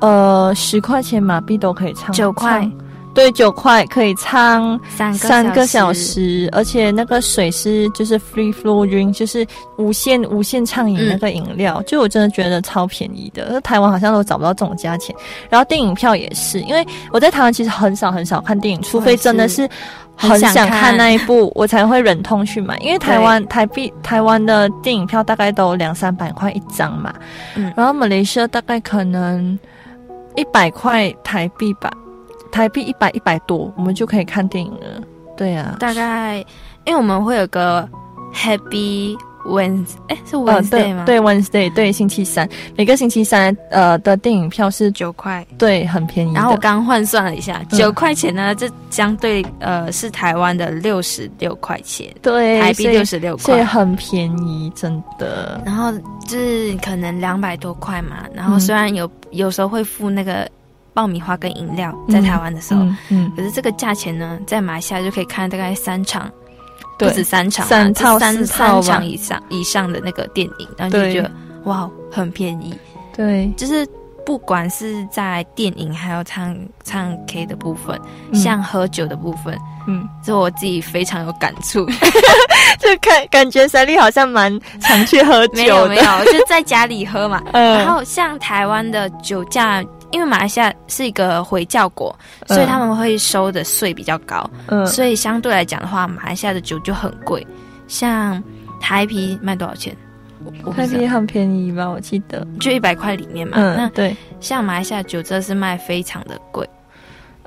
[0.00, 2.72] 呃十块钱马币都可以唱，九块唱，
[3.18, 9.44] 对，九块可以唱三个三个小时，而且那个水是就是 free flow drink，就是
[9.76, 13.48] 无限无限畅饮嗯那个饮料，就我真的觉得超便宜的。
[13.50, 15.12] 那台湾好像都找不到这种价钱。
[15.50, 19.62] 然后电影票也是，因为我在台湾其实很少很少看电影，除非真的是
[20.14, 22.78] 很很想看想看那一部，我才会忍痛去买。
[22.78, 27.12] 因为台湾台币台湾的电影票大概都两三百块一张嘛，
[27.56, 29.58] 嗯然后马来西亚大概可能
[30.36, 31.90] 一百块台币吧，
[32.50, 35.02] 台币一百一百多，我们就可以看电影了。
[35.36, 36.38] 对啊，大概
[36.84, 37.88] 因为我们会有个
[38.34, 45.46] Happy Wednesday，哎，是呃 Wednesday 吗？，对对 Wednesday，对星期三，每个星期三呃的电影票是九块。
[45.56, 46.34] 对很便宜。
[46.34, 53.64] 然后我刚换算了一下，嗯九块钱呢，这相对呃是台湾的六十六块钱，对台币六十六所以块。
[53.64, 55.62] 很便宜，真的。
[55.64, 55.92] 然后
[56.26, 60.46] 就是可能两百多块嘛，然后虽然有、有时候会付那个
[60.98, 66.28] 爆米花跟饮料，在台湾的时候，嗯嗯，可是这个价钱呢，在马来西亚就可以看大概三场，
[66.98, 71.12] 不止三场啊，三套三套三场以上以上的那个电影，然后就对。
[71.12, 71.30] 觉得
[71.66, 72.76] 哇，很便宜。
[73.14, 73.86] 对，就是
[74.26, 77.96] 不管是在电影还有唱唱 K 的部分，
[78.32, 78.34] 嗯。
[78.34, 81.86] 像喝酒的部分，嗯，这我自己非常有感触。
[82.80, 87.40] 就看感觉三丽好像蛮常去喝酒的，没 有没有，就在家里喝嘛。
[87.54, 87.78] 嗯。
[87.78, 97.46] 然后像台湾的酒价，因为马来西亚是一个回教国，所以他们会收的税比较高，嗯所以相对来讲的话，马来西亚的酒就很贵。
[97.86, 98.42] 像
[98.80, 99.96] 台啤卖多少钱？
[100.74, 101.88] 台啤很便宜吧？
[101.88, 102.46] 我记得。
[102.60, 103.56] 就一百块里面嘛。
[103.58, 106.68] 嗯，那对，像马来西亚酒真的是卖非常的贵。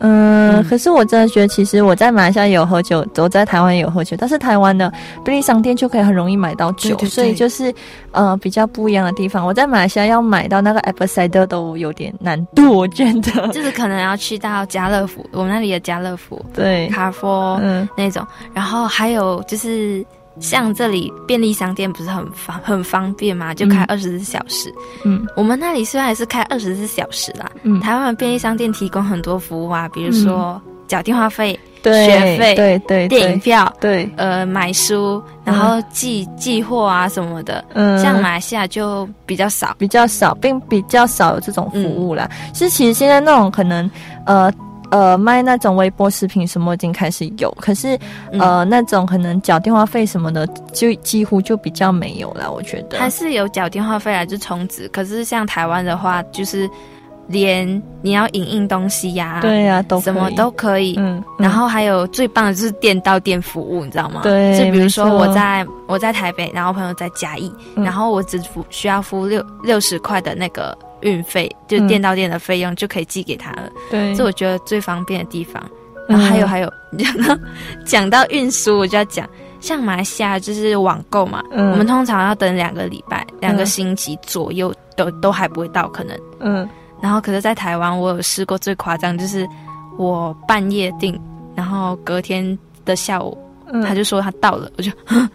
[0.01, 0.63] 嗯，嗯。
[0.65, 4.91] 可是我真的觉得，其实我在马来西亚也有喝酒，我在台湾也有喝酒，但是台湾的
[5.23, 7.09] 便利商店就可以很容易买到酒，对对对。
[7.09, 7.73] 所以就是
[8.11, 9.45] 呃比较不一样的地方。
[9.45, 13.47] 我在马来西亚要买到那个 apple cider 都有点难度， 我觉得。
[13.49, 17.87] 就是可能要去到家乐福，我们那里的家乐福、对，卡佛、嗯。
[17.95, 20.05] 那种，然后还有就是
[20.41, 23.85] 像这里便利商店不是很方很方便嘛，就开嗯。
[23.87, 24.73] 二十四小时。
[25.05, 25.25] 嗯。
[25.35, 33.07] 我们那里虽然也是开二十四小时啦，嗯，台湾的便利商店提供很多服务啊，比如说缴电话费、对学费对对对。
[33.07, 33.71] 电影票。
[33.79, 39.75] 对，呃，买书，然后寄寄货啊什么的，嗯，像马来西亚就比较少。
[39.77, 42.27] 比较少，并比较少有这种服务啦。
[42.31, 42.55] 嗯。
[42.55, 43.89] 是其实现在那种可能
[44.25, 44.51] 呃
[44.91, 47.97] 呃卖那种微波食品什么已经开始有，可是
[48.31, 52.51] 嗯呃那种可能缴电话费什么的，就几乎就比较没有了。
[52.51, 56.69] 我觉得还是有缴电话费来就充值，可是像台湾的话，就是
[57.27, 60.95] 连你要影印东西呀、对呀、都什么都可以。
[60.97, 64.21] 嗯，嗯然后还有最棒的就是店到店服务，你知道吗？
[64.23, 71.87] 对就比如说我在我在台北，然后朋友在嘉义，嗯然后我只付需要付六六十块的那个运费，就嗯。
[71.87, 75.61] 店到店的费用就可以寄给他了，对，这我觉得最方便的地方。
[76.07, 76.47] 然后还有嗯。
[76.47, 77.39] 还有，讲 到
[77.85, 79.27] 讲到运输，我就要讲，
[79.59, 81.71] 像马来西亚就是网购嘛，嗯。
[81.71, 83.65] 我们通常要等两个礼拜、两个嗯。
[83.65, 86.17] 星期左右都都还不会到，可能。
[86.39, 86.67] 嗯。
[87.01, 89.47] 然后可是，在台湾我有试过最夸张，就是
[89.97, 91.19] 我半夜订，
[91.55, 93.37] 然后隔天的下午
[93.71, 94.91] 嗯，他就说他到了，我就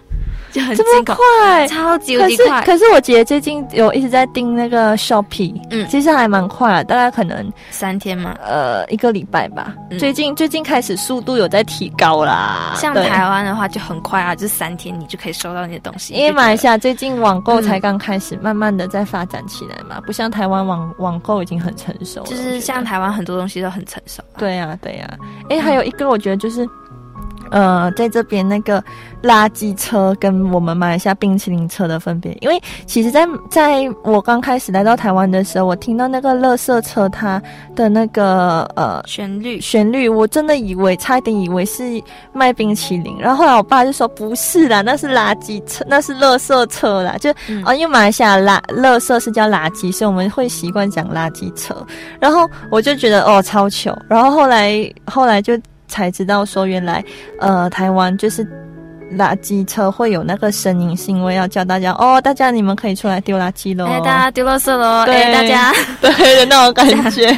[0.53, 1.66] 就很这么，快。
[1.68, 2.66] 超级快可是。
[2.66, 9.74] 可是我姐最近有一直在订那个 Shopee，嗯其实还蛮快的，大概可能三天嘛，呃一个礼拜吧。
[9.91, 16.14] 嗯最近最近开始速度有在提高啦，像台湾的话就很快啊，就三天你就可以收到你的东西。
[16.14, 22.26] 因为马来西亚亚最近网购嗯才刚开始，慢慢的在发展起来嘛，不像台湾网网购已经很成熟了。
[22.26, 24.39] 就是像台湾很多东西都很成熟啊。
[24.39, 25.18] 对呀、对呀、
[25.51, 26.66] 哎、还有一个我觉得就是。
[27.51, 28.82] 呃，在这边那个
[29.22, 37.42] 垃圾车跟我们马来西亚冰淇淋车的分别，因为其实在，在我刚开始来到台湾的时候，我听到那个垃圾车它
[37.74, 39.61] 的那个呃旋律。
[39.61, 41.82] 旋律，我真的以为差一点以为是
[42.32, 47.62] 卖冰淇淋，然后后来我爸就说不是啦，那是垃圾车，那是垃圾车啦，就嗯。
[47.64, 51.74] 啊、因为马来西亚垃垃圾是叫垃圾，所以我们会习惯讲垃圾车。
[52.20, 55.59] 然后我就觉得哦超糗，然后后来后来就
[55.89, 57.05] 才知道说原来
[57.41, 58.47] 呃台湾就是。
[59.16, 63.84] 垃圾车会有那个声音，是因为要叫大家哦，大家你们可以出来丢垃圾喽。
[63.87, 65.07] 哎，大家丢垃圾喽！
[65.07, 65.72] 对哎，大家
[66.03, 67.28] 对的那种感觉。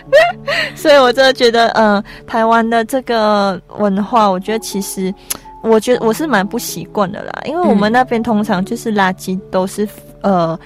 [0.74, 5.12] 所以我真的觉得，嗯、台湾的这个文化，我觉得其实，
[5.62, 9.86] 我觉得我是蛮不习惯的啦，因为我们那边通常就是垃圾都是
[10.22, 10.58] 呃。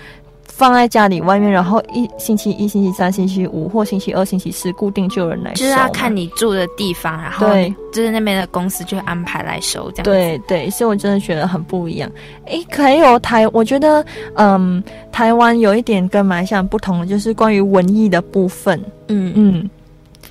[0.58, 5.60] 放在家里外面，然后一星期一、星期三、星期五或星期二、星期四固定就有人来收。
[5.60, 10.10] 就是要看你住的地方，然后对就是那边的公司就会安排来收这样子。
[10.10, 12.10] 对对，所以我真的觉得很不一样。
[12.46, 14.04] 诶，还有台，我觉得
[14.34, 14.82] 嗯，
[15.12, 18.76] 台湾有一点跟马来西亚不同的，就是关于文艺的部分。
[19.06, 19.70] 嗯嗯，嗯，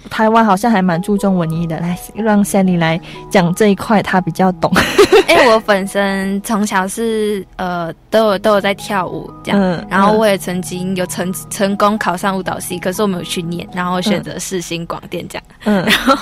[0.07, 2.99] 台湾好像还蛮注重文艺的，来让 Sally 来
[3.29, 4.71] 讲这一块，她比较懂。
[5.29, 15.43] 因为我本身从小是呃都有都有在跳舞这样，嗯然后我也曾经有成成功考上舞蹈系，可是我没有去念，然后我选择世新广电这样。
[15.65, 16.15] 嗯然后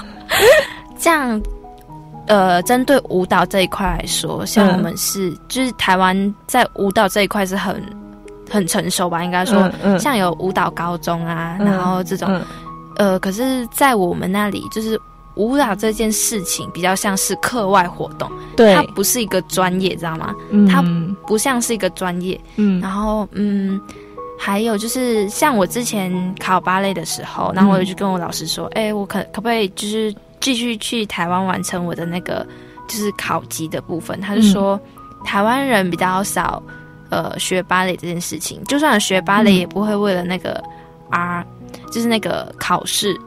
[0.98, 1.40] 这样，
[2.28, 7.82] 呃，针对舞蹈这一块来说，像嗯我们是、就是台湾在舞蹈这一块是很
[8.50, 12.42] 很成熟吧，应该说，嗯嗯像有舞蹈高中啊，然后这种，嗯
[12.98, 15.00] 呃，可是，在我们那里就是。
[15.38, 20.34] 舞蹈这件事情比较像是课外活动，对它，不是一个专业，知道吗？
[20.50, 20.82] 嗯它
[21.28, 22.40] 不像是一个专业。
[22.56, 23.78] 嗯然后，嗯，
[24.40, 32.48] 还有就是像我之前考芭蕾的时候，然后我就跟我老师说，哎、我可可不可以就是继续去台湾完成我的那个
[32.88, 34.18] 就是考级的部分？
[34.22, 34.80] 他就说，
[35.26, 36.64] 台湾人比较少
[37.10, 40.64] 呃学芭蕾这件事情，就算学芭蕾，嗯也不会为了那个
[41.10, 41.46] R，
[41.96, 43.18] 就是那个考试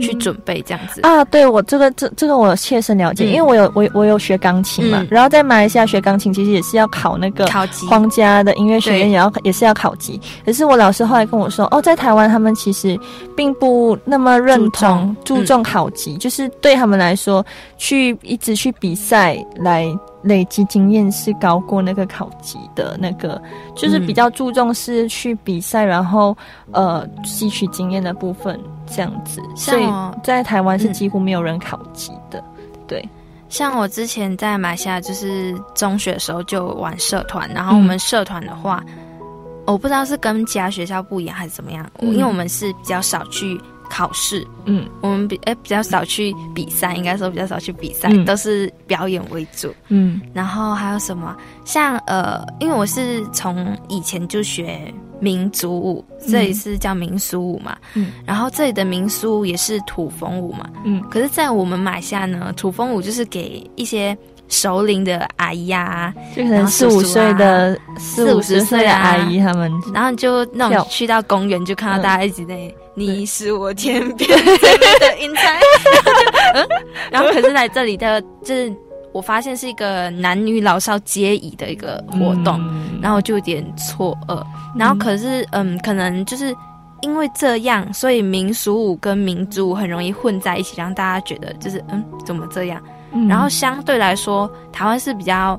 [0.00, 1.00] 去准备这样子。
[1.02, 3.32] 啊，对我这个这这个我有切身了解，嗯。
[3.32, 5.08] 因为我有我我有学钢琴嘛，嗯。
[5.10, 12.98] 然后在马来西亚学钢琴其实也是要考那个考级，皇家的音乐学院也要也是要考级，可是我老师后来跟我说，哦，在台湾他们其实
[13.36, 17.44] 并不那么认同注重考级，就是对他们来说，
[17.76, 19.86] 去一直去比赛来
[20.22, 23.40] 累积经验是高过那个考级的那个，
[23.76, 26.36] 就是比较注重是去比赛，然后
[26.72, 30.92] 呃吸取经验的部分这样子，所以像在台湾是嗯。
[30.92, 32.42] 几乎没有人考级的，
[32.86, 33.06] 对，
[33.48, 38.82] 像我之前在马来西亚，就是中学的时候就玩社团，然后我们社团的话，
[39.66, 42.12] 我不知道是跟其他学校不一样还是怎么样，嗯。
[42.12, 43.60] 因为我们是比较少去
[43.90, 44.86] 考试，嗯。
[45.00, 48.24] 我们比哎、比较少去比赛，应该说比较少去比赛，嗯。
[48.24, 49.74] 都是表演为主。
[49.88, 50.20] 嗯。
[50.32, 51.36] 然后还有什么？
[51.64, 58.12] 像呃，因为我是从以前就学民族舞，这里是叫民俗舞嘛，嗯。
[58.26, 60.68] 然后这里的民俗舞也是土风舞嘛。
[60.84, 61.02] 嗯。
[61.10, 64.16] 可是，在我们马来西亚呢，土风舞就是给一些
[64.54, 75.58] 熟龄的阿姨啊、就可能四五岁的四五十岁的阿姨他们，然后就那种去到公园就看到嗯大家一直在“你是我天边的云彩”，
[76.54, 76.66] 嗯，
[77.10, 78.72] 然后可是来这里的就是
[79.12, 83.00] 我发现是一个男女老少皆宜的一个活动，嗯。
[83.02, 84.42] 然后就有点错愕，
[84.78, 86.54] 然后可是嗯，可能就是。
[87.02, 92.80] 因为这样，所以民俗舞跟民族舞很容易混在一起，让大家觉得就是嗯，怎么这样？
[93.14, 93.26] 嗯。
[93.28, 95.58] 然后相对来说，台湾是比较，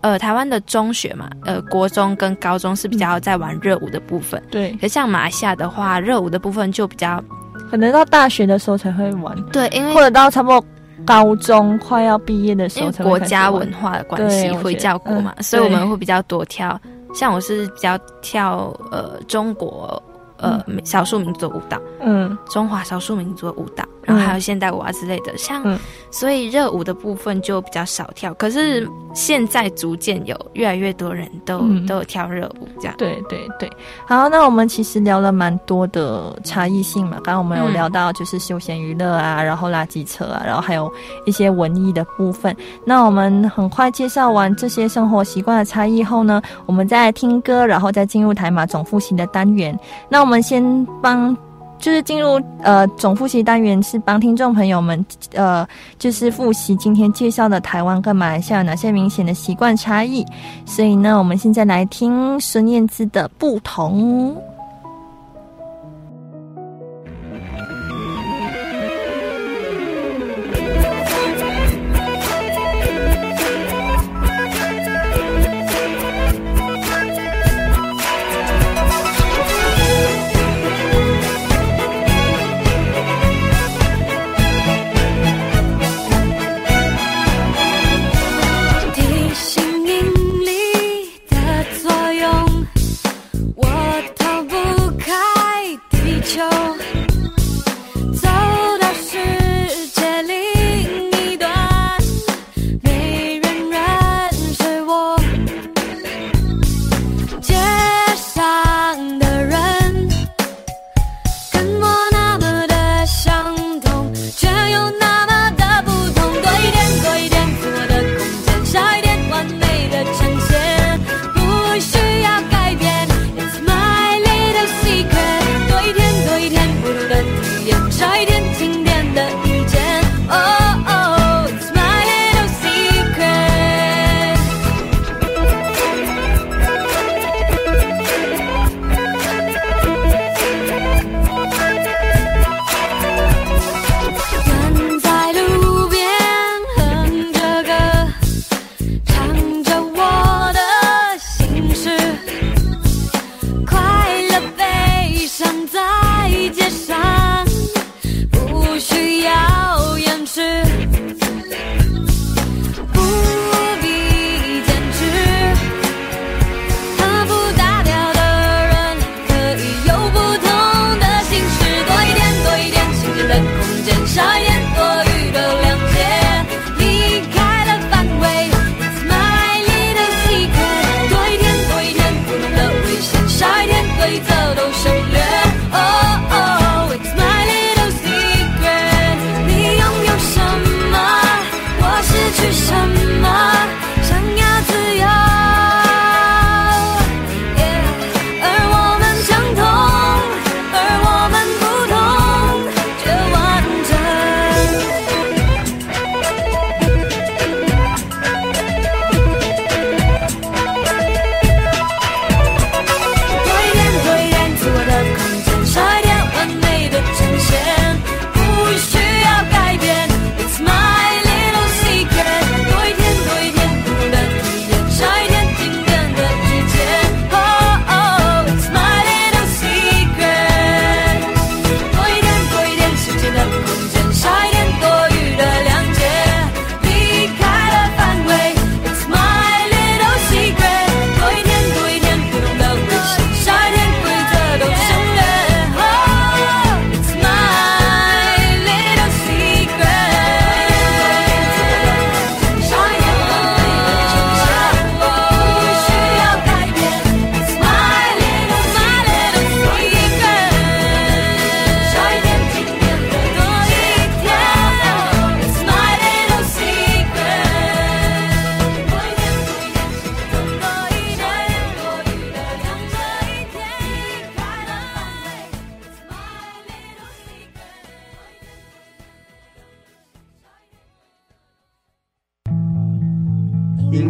[0.00, 4.42] 呃，台湾的中学嘛，呃，国中跟高中是比较在玩热舞的部分。
[4.50, 7.22] 对，可像马来西亚的话，热舞的部分就比较
[7.70, 10.64] 可能到大学的时候才会玩，对，因为或者到差不多
[11.04, 16.80] 高中快要毕业的时因为候国家文化的关系，对我觉得回教国嘛，嗯所以我们会比较多跳。
[17.14, 20.02] 像我是比较跳呃中国
[20.38, 22.36] 呃少数民族的舞蹈，嗯。
[22.50, 25.78] 中华少数民族的舞蹈，然后还有现代舞啊之类的，像、嗯
[26.14, 28.34] 所以热舞的部分就比较少跳。
[28.34, 32.94] 可是现在逐渐有越来越多人都、嗯都有跳热舞，这样。
[32.98, 33.70] 对对对，
[34.06, 37.12] 好，那我们其实聊了蛮多的差异性嘛。
[37.24, 40.92] 刚刚我们有嗯聊到就是休闲娱乐啊，然后垃圾车啊，然后还有
[41.24, 42.54] 一些文艺的部分。
[42.84, 49.78] 那我们很快介绍完这些生活习惯的差异后呢，我们再来听歌，然后再进入台马总复习的单元。
[50.10, 51.34] 那我们先帮。
[51.82, 55.04] 就是进入呃总复习单元，是帮听众朋友们
[55.34, 55.66] 呃，
[55.98, 60.24] 就是复习今天介绍的台湾跟马来西亚有哪些明显的习惯差异。
[60.64, 64.32] 所以呢，我们现在来听孙燕姿的《不同》。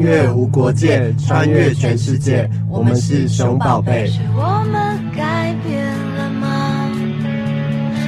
[0.03, 4.09] 音乐无国界，穿越全世界，我们是熊宝贝。
[4.09, 5.86] 是我们改变
[6.16, 6.90] 了吗？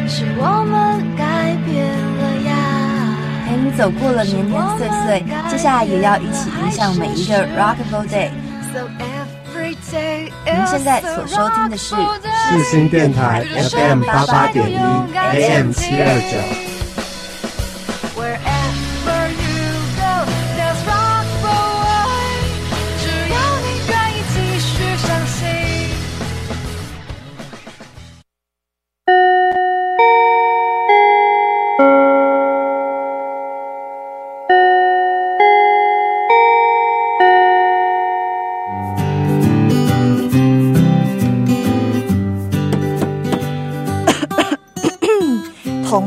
[0.09, 3.17] 是我们改变了呀。
[3.47, 8.31] 陪你走过了年年岁岁，接下来也要一起迎向每一个 Rockable Day。
[8.73, 14.77] So every day 您现在所收听的是世新电台 FM 八八点一
[15.15, 16.64] AM 七二九。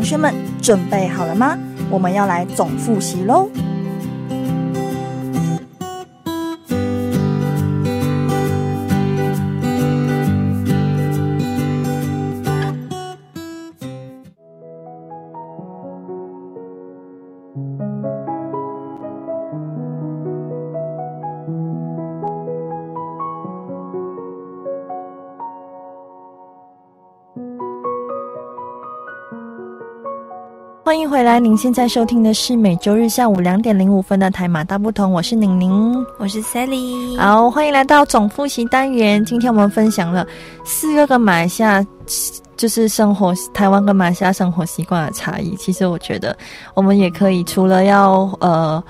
[0.07, 1.57] 同学们准备好了吗？
[1.89, 3.49] 我们要来总复习喽。
[30.97, 36.03] 欢迎回来，您现在收听的是每周日下午两点零五分的台马大不同，我是宁宁。
[36.17, 37.15] 我是 Sally。
[37.19, 39.23] 好，欢迎来到总复习单元。
[39.23, 40.25] 今天我们分享了
[40.65, 41.85] 四个跟马来西亚
[42.57, 45.55] 就是生活台湾跟马来西亚生活习惯的差异。
[45.57, 46.35] 其实我觉得
[46.73, 48.83] 我们也可以除了要呃。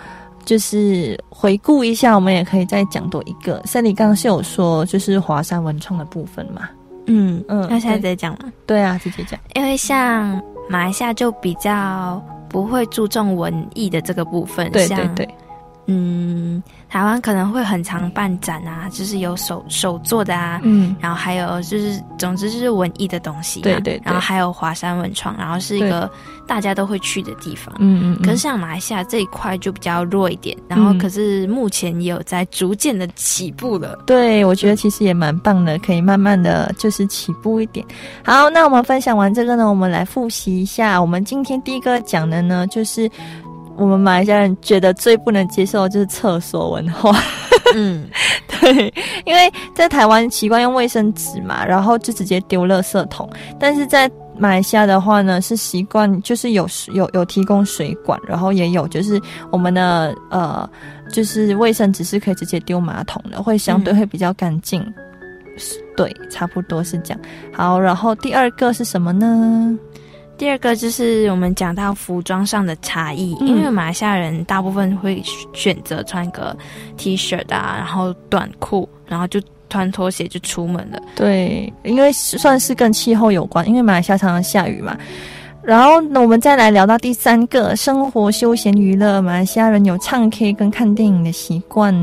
[0.45, 3.62] 就是回顾一下，我们也可以再讲多一个。
[3.66, 6.70] 像你刚刚是有说，就是华山文创的部分嘛？
[7.08, 8.39] 嗯嗯嗯，那现在对直接讲吗？
[8.66, 9.38] 对啊，直接讲。
[9.55, 15.36] 因为像马来西亚就比较不会注重文艺的这个部分，像对对对，
[15.86, 26.10] 嗯，台湾可能会很常办展啊，就是有手手做的啊，嗯，然后还有就是，总之就是文艺的东西嘛，对对对然后还有华山文创，然后是一个
[26.48, 27.76] 大家都会去的地方。
[27.80, 34.00] 嗯嗯，可是像马来西亚这一块就比较弱一点，然后嗯可是目前也有在逐渐的起步了。
[34.06, 37.86] 对，我觉得其实也蛮棒的，可以慢慢的就是起步一点。
[38.24, 41.00] 好，那我们分享完这个呢，我们来复习一下。
[41.00, 43.10] 我们今天第一个讲的呢，就是
[43.78, 47.18] 我们马来西亚人觉得最不能接受的就是厕所文化。
[47.76, 48.08] 嗯，
[48.60, 48.94] 对，
[49.26, 59.20] 因为在台湾习惯用卫生纸嘛，然后就直接丢垃圾桶，但是在马来西亚的话呢，是习惯就是有有有提供水管，然后也有就是
[59.52, 60.70] 我们的呃，
[61.12, 64.82] 就是卫生纸是可以直接丢马桶的，会相对会比较干净。
[65.96, 67.20] 对，差不多是这样。
[67.52, 69.78] 好，然后第二个是什么呢？
[70.38, 75.22] 第二个就是我们讲到服装上的差异，嗯因为马来西亚人大部分会
[75.54, 76.56] 选择穿个
[76.96, 81.02] T 恤啊，然后短裤，然后就穿拖鞋就出门了。
[81.16, 84.96] 对，因为算是跟气候有关，因为马来西亚常常下雨嘛。
[85.64, 91.94] 然后呢，我们再来聊到第三个生活休闲娱乐，马来西亚人有唱 K 跟看电影的习惯。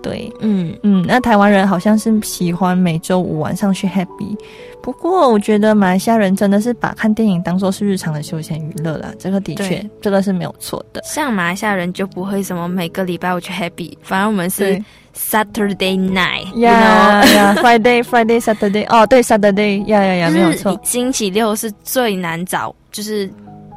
[0.00, 4.36] 对，嗯，嗯，那台湾人好像是喜欢每周五晚上去 happy。
[4.82, 11.02] 不过我觉得马来西亚人真的是把看电影当做是日常的休闲娱乐啦，这个的确对，这个是没有错的。
[11.04, 14.82] 像马来西亚人就不会什么每个礼拜我去 happy，反而我们是
[15.14, 20.90] Saturday night，呀呀，Friday Friday Saturday，哦，对，Saturday，呀呀呀，没有错就是。
[20.90, 23.28] 星期六是最难找，就是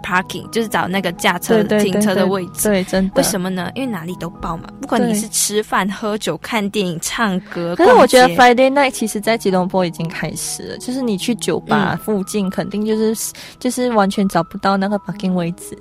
[0.01, 2.69] parking，就是找那个驾车停车的位置。
[2.69, 3.13] 对，真的。
[3.15, 3.71] 为什么呢？
[3.75, 7.75] 因为哪里都爆满，不管你是吃饭、喝酒、看电影、唱歌。
[7.75, 15.77] 可是我觉得 Friday night 其实在吉隆坡已经开始了，就是你去酒吧嗯附近，肯定就是、就是完全找不到那个 parking 位置。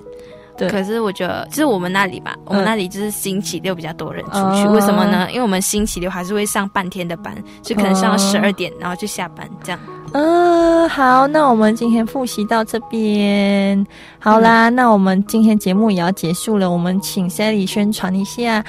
[0.61, 4.37] 对可是我觉得，就是我们那里吧，我们嗯那里就是星期六比较多人出去。
[4.65, 5.27] 哦为什么呢？
[5.29, 9.79] 因为我们星期六还是会上半天的班，就可能上到哦十二点，然后就下班这样。
[10.13, 13.85] 嗯，好，那我们今天复习到这边，
[14.19, 18.63] 好啦，那我们今天节目也要结束了，我们请 Sally 宣传一下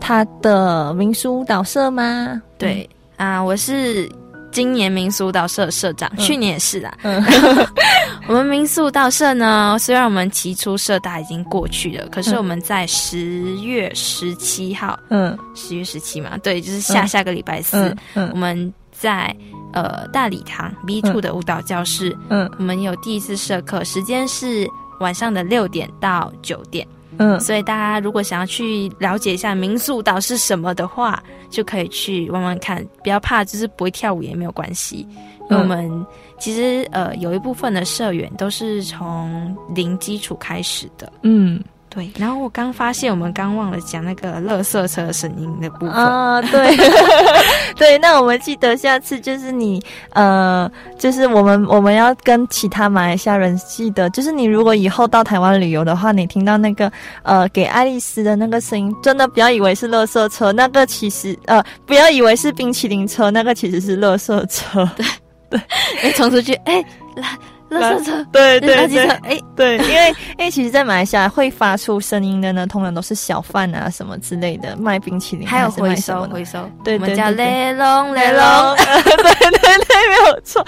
[0.00, 2.40] 他的民俗舞蹈社吗？
[2.58, 4.06] 对啊、我是
[4.52, 6.92] 今年民俗舞蹈社社长，嗯去年也是啦。
[7.02, 7.22] 嗯
[8.26, 15.36] 我们民宿道社呢，虽然我们提出社大已经过去了，可是嗯我们在十月十七号，嗯。
[15.54, 17.08] 十月十七嘛，对，就是下嗯。
[17.08, 18.30] 下个礼拜四，嗯嗯。
[18.32, 19.34] 我们在
[19.72, 22.50] 呃大礼堂 B two 的舞蹈教室，嗯。
[22.58, 24.66] 我们有第一次社课，时间是
[25.00, 26.86] 晚上的六点到九点，
[27.18, 27.38] 嗯。
[27.40, 35.06] 所以大家如果想要去了解一下民宿舞蹈是什么的话，就可以去玩玩看，不要怕，就是不会跳舞也没有关系，
[35.50, 36.06] 我们
[36.38, 45.90] 其实呃有一部分的社员都是从零基础开始的，嗯，对，然后我刚发现我们刚忘了讲那个垃圾车声音的部分。
[45.90, 46.76] 啊，对，
[47.78, 49.80] 对，那我们记得下次就是你，
[50.10, 56.90] 呃，就是我们我们要跟其他马来西亚人记得，就是你如果以后到台湾旅游的话，你听到那个
[57.22, 64.88] 呃给爱丽丝的那个声音，真的不要以为是垃圾车，那个其实呃不要以为是冰淇淋车，那个其实是垃圾车。
[64.96, 65.06] 对
[65.58, 65.60] 对，
[66.02, 66.84] 哎，冲出去，哎，
[67.16, 67.28] 来。
[67.70, 80.64] 垃圾车，对对对，哎，对，因为 因为其实，在马来西亚会发出声音的呢，通常都是小贩啊什么之类的，卖冰淇淋，还有回收回收，对对，叫雷龙雷龙，对对对，没有错。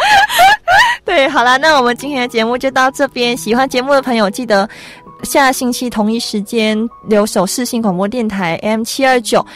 [1.05, 3.37] 对，好了，那我们今天的节目就到这边。
[3.37, 4.69] 喜欢节目的朋友，记得
[5.23, 6.77] 下星期同一时间
[7.09, 9.47] 留守视信广播电台 M 七二九，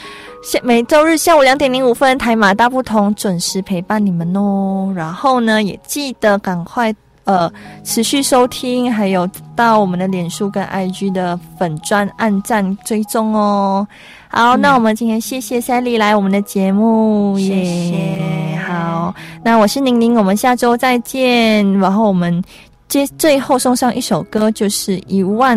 [0.43, 4.93] 下每周日下午两点零五分，台马大不同准时陪伴你们哦。
[4.97, 6.95] 然后呢，也记得赶快。
[7.24, 7.53] 呃，
[7.84, 13.86] 持续收听，还有到我们的脸书跟 IG 的粉砖按赞追踪哦。
[14.26, 18.57] 好，那我们今天谢谢 Sally 来我们的节目，谢谢。
[18.66, 19.14] 好，
[19.45, 21.78] 那我是宁宁，我们下周再见。
[21.78, 22.43] 然后我们
[22.88, 25.57] 接最后送上一首歌，就是一万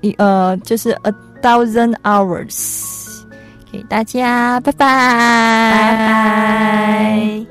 [0.00, 2.89] 一呃，就是 A Thousand Hours，
[3.70, 4.86] 给大家，拜拜，
[5.72, 7.46] 拜拜。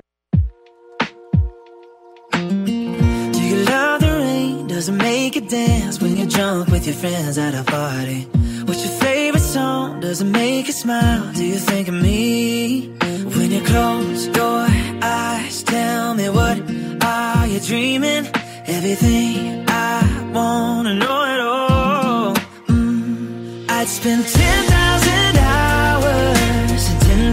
[4.80, 8.26] Doesn't make a dance when you're drunk with your friends at a party.
[8.66, 10.00] What's your favorite song?
[10.00, 11.34] Doesn't make you smile.
[11.34, 12.90] Do you think of me?
[13.36, 14.66] When you close your
[15.02, 16.62] eyes, tell me what
[17.04, 18.26] are you dreaming?
[18.68, 20.02] Everything I
[20.34, 22.36] wanna know at all.
[22.70, 24.79] Mm, I'd spend ten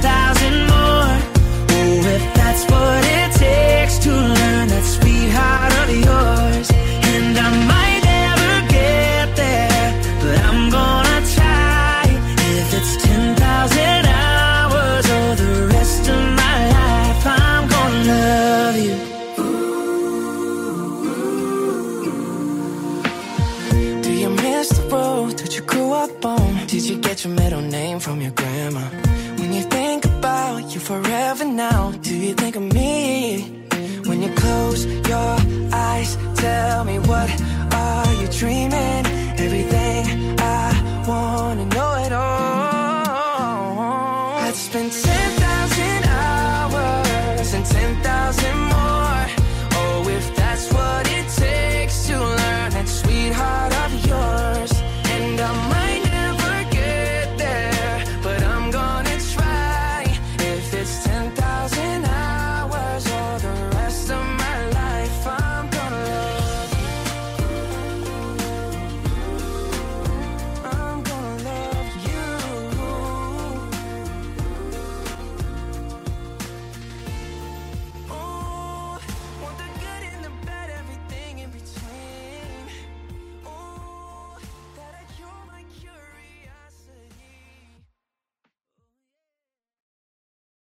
[0.06, 0.35] thousand